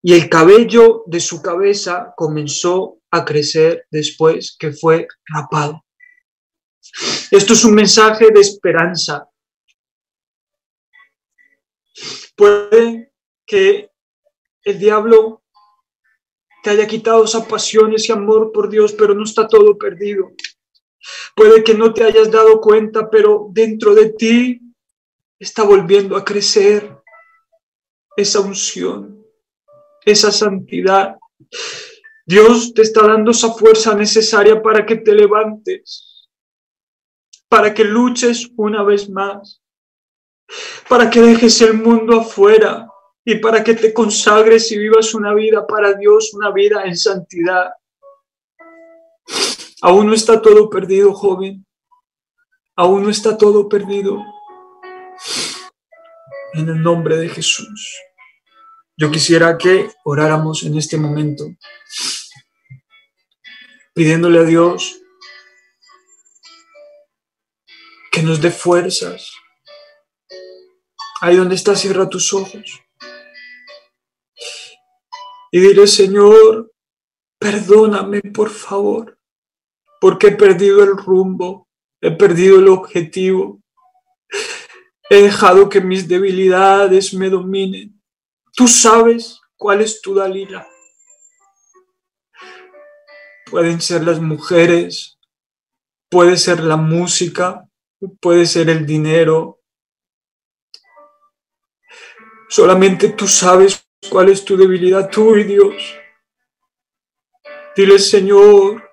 y 0.05 0.13
el 0.13 0.29
cabello 0.29 1.03
de 1.07 1.21
su 1.21 1.41
cabeza 1.41 2.13
comenzó 2.17 2.99
a 3.09 3.23
crecer 3.23 3.87
después 3.89 4.55
que 4.59 4.73
fue 4.73 5.07
rapado. 5.25 5.85
Esto 7.31 7.53
es 7.53 7.63
un 7.63 7.73
mensaje 7.73 8.29
de 8.29 8.41
esperanza. 8.41 9.29
Puede 12.35 13.13
que 13.45 13.89
el 14.65 14.77
diablo 14.77 15.41
te 16.63 16.71
haya 16.71 16.85
quitado 16.85 17.23
esa 17.23 17.47
pasión, 17.47 17.93
ese 17.93 18.11
amor 18.11 18.51
por 18.51 18.69
Dios, 18.69 18.91
pero 18.93 19.13
no 19.13 19.23
está 19.23 19.47
todo 19.47 19.77
perdido. 19.77 20.31
Puede 21.33 21.63
que 21.63 21.75
no 21.75 21.93
te 21.93 22.03
hayas 22.03 22.29
dado 22.29 22.59
cuenta, 22.59 23.09
pero 23.09 23.47
dentro 23.51 23.95
de 23.95 24.09
ti 24.09 24.61
está 25.39 25.63
volviendo 25.63 26.17
a 26.17 26.25
crecer 26.25 26.93
esa 28.17 28.41
unción 28.41 29.22
esa 30.05 30.31
santidad. 30.31 31.17
Dios 32.25 32.73
te 32.73 32.83
está 32.83 33.07
dando 33.07 33.31
esa 33.31 33.51
fuerza 33.53 33.93
necesaria 33.95 34.61
para 34.61 34.85
que 34.85 34.95
te 34.95 35.13
levantes, 35.13 36.29
para 37.49 37.73
que 37.73 37.83
luches 37.83 38.49
una 38.55 38.83
vez 38.83 39.09
más, 39.09 39.61
para 40.87 41.09
que 41.09 41.21
dejes 41.21 41.61
el 41.61 41.73
mundo 41.73 42.21
afuera 42.21 42.87
y 43.25 43.35
para 43.35 43.63
que 43.63 43.73
te 43.73 43.93
consagres 43.93 44.71
y 44.71 44.77
vivas 44.77 45.13
una 45.13 45.33
vida 45.33 45.65
para 45.67 45.93
Dios, 45.93 46.33
una 46.33 46.51
vida 46.51 46.83
en 46.85 46.95
santidad. 46.95 47.71
Aún 49.81 50.07
no 50.07 50.13
está 50.13 50.41
todo 50.41 50.69
perdido, 50.69 51.13
joven. 51.13 51.65
Aún 52.75 53.03
no 53.03 53.09
está 53.09 53.37
todo 53.37 53.67
perdido. 53.67 54.23
En 56.53 56.69
el 56.69 56.81
nombre 56.81 57.17
de 57.17 57.29
Jesús. 57.29 57.97
Yo 58.95 59.09
quisiera 59.09 59.57
que 59.57 59.89
oráramos 60.03 60.63
en 60.63 60.77
este 60.77 60.97
momento, 60.97 61.45
pidiéndole 63.93 64.39
a 64.39 64.43
Dios 64.43 64.99
que 68.11 68.21
nos 68.21 68.39
dé 68.39 68.51
fuerzas. 68.51 69.31
Ahí 71.21 71.35
donde 71.35 71.55
estás, 71.55 71.81
cierra 71.81 72.07
tus 72.07 72.33
ojos. 72.33 72.81
Y 75.51 75.59
diré, 75.59 75.87
Señor, 75.87 76.71
perdóname 77.39 78.21
por 78.21 78.51
favor, 78.51 79.17
porque 79.99 80.27
he 80.27 80.31
perdido 80.31 80.83
el 80.83 80.97
rumbo, 80.97 81.67
he 81.99 82.11
perdido 82.11 82.59
el 82.59 82.67
objetivo, 82.67 83.59
he 85.09 85.23
dejado 85.23 85.67
que 85.69 85.81
mis 85.81 86.07
debilidades 86.07 87.13
me 87.15 87.29
dominen. 87.29 88.02
Tú 88.55 88.67
sabes 88.67 89.41
cuál 89.57 89.81
es 89.81 90.01
tu 90.01 90.13
Dalila. 90.13 90.67
Pueden 93.49 93.81
ser 93.81 94.03
las 94.03 94.19
mujeres, 94.19 95.19
puede 96.09 96.37
ser 96.37 96.59
la 96.59 96.77
música, 96.77 97.67
puede 98.19 98.45
ser 98.45 98.69
el 98.69 98.85
dinero. 98.85 99.59
Solamente 102.47 103.09
tú 103.09 103.27
sabes 103.27 103.87
cuál 104.09 104.29
es 104.29 104.45
tu 104.45 104.55
debilidad, 104.55 105.09
tú 105.09 105.35
y 105.35 105.43
Dios. 105.43 105.73
Dile, 107.75 107.97
Señor, 107.97 108.87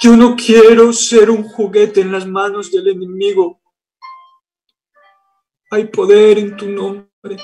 yo 0.00 0.16
no 0.16 0.36
quiero 0.36 0.92
ser 0.92 1.30
un 1.30 1.42
juguete 1.42 2.02
en 2.02 2.12
las 2.12 2.24
manos 2.24 2.70
del 2.70 2.88
enemigo. 2.88 3.60
Hay 5.70 5.86
poder 5.86 6.38
en 6.38 6.56
tu 6.56 6.66
nombre. 6.68 7.36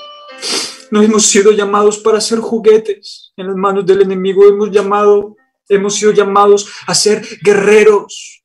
No 0.91 1.01
hemos 1.01 1.25
sido 1.25 1.51
llamados 1.51 1.99
para 1.99 2.19
ser 2.19 2.39
juguetes 2.39 3.33
en 3.35 3.47
las 3.47 3.55
manos 3.55 3.85
del 3.85 4.01
enemigo. 4.01 4.47
Hemos 4.47 4.71
llamado, 4.71 5.35
hemos 5.69 5.95
sido 5.95 6.11
llamados 6.11 6.71
a 6.87 6.95
ser 6.95 7.25
guerreros. 7.43 8.43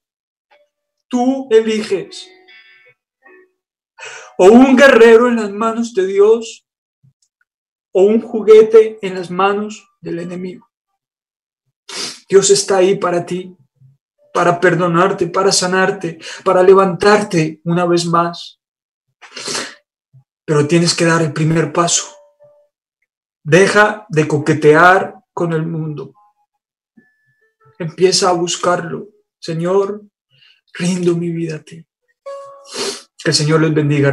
Tú 1.08 1.48
eliges 1.50 2.28
o 4.38 4.46
un 4.46 4.76
guerrero 4.76 5.28
en 5.28 5.36
las 5.36 5.50
manos 5.50 5.92
de 5.92 6.06
Dios 6.06 6.66
o 7.92 8.02
un 8.04 8.22
juguete 8.22 8.98
en 9.02 9.14
las 9.14 9.30
manos 9.30 9.86
del 10.00 10.20
enemigo. 10.20 10.66
Dios 12.28 12.48
está 12.50 12.78
ahí 12.78 12.96
para 12.96 13.26
ti, 13.26 13.54
para 14.32 14.60
perdonarte, 14.60 15.26
para 15.26 15.52
sanarte, 15.52 16.18
para 16.44 16.62
levantarte 16.62 17.60
una 17.64 17.84
vez 17.84 18.06
más. 18.06 18.59
Pero 20.50 20.66
tienes 20.66 20.96
que 20.96 21.04
dar 21.04 21.22
el 21.22 21.32
primer 21.32 21.72
paso. 21.72 22.08
Deja 23.44 24.04
de 24.08 24.26
coquetear 24.26 25.14
con 25.32 25.52
el 25.52 25.64
mundo. 25.64 26.12
Empieza 27.78 28.30
a 28.30 28.32
buscarlo. 28.32 29.10
Señor, 29.38 30.02
rindo 30.74 31.14
mi 31.14 31.30
vida 31.30 31.54
a 31.54 31.62
ti. 31.62 31.86
Que 33.22 33.30
el 33.30 33.34
Señor 33.34 33.60
les 33.60 33.72
bendiga, 33.72 34.08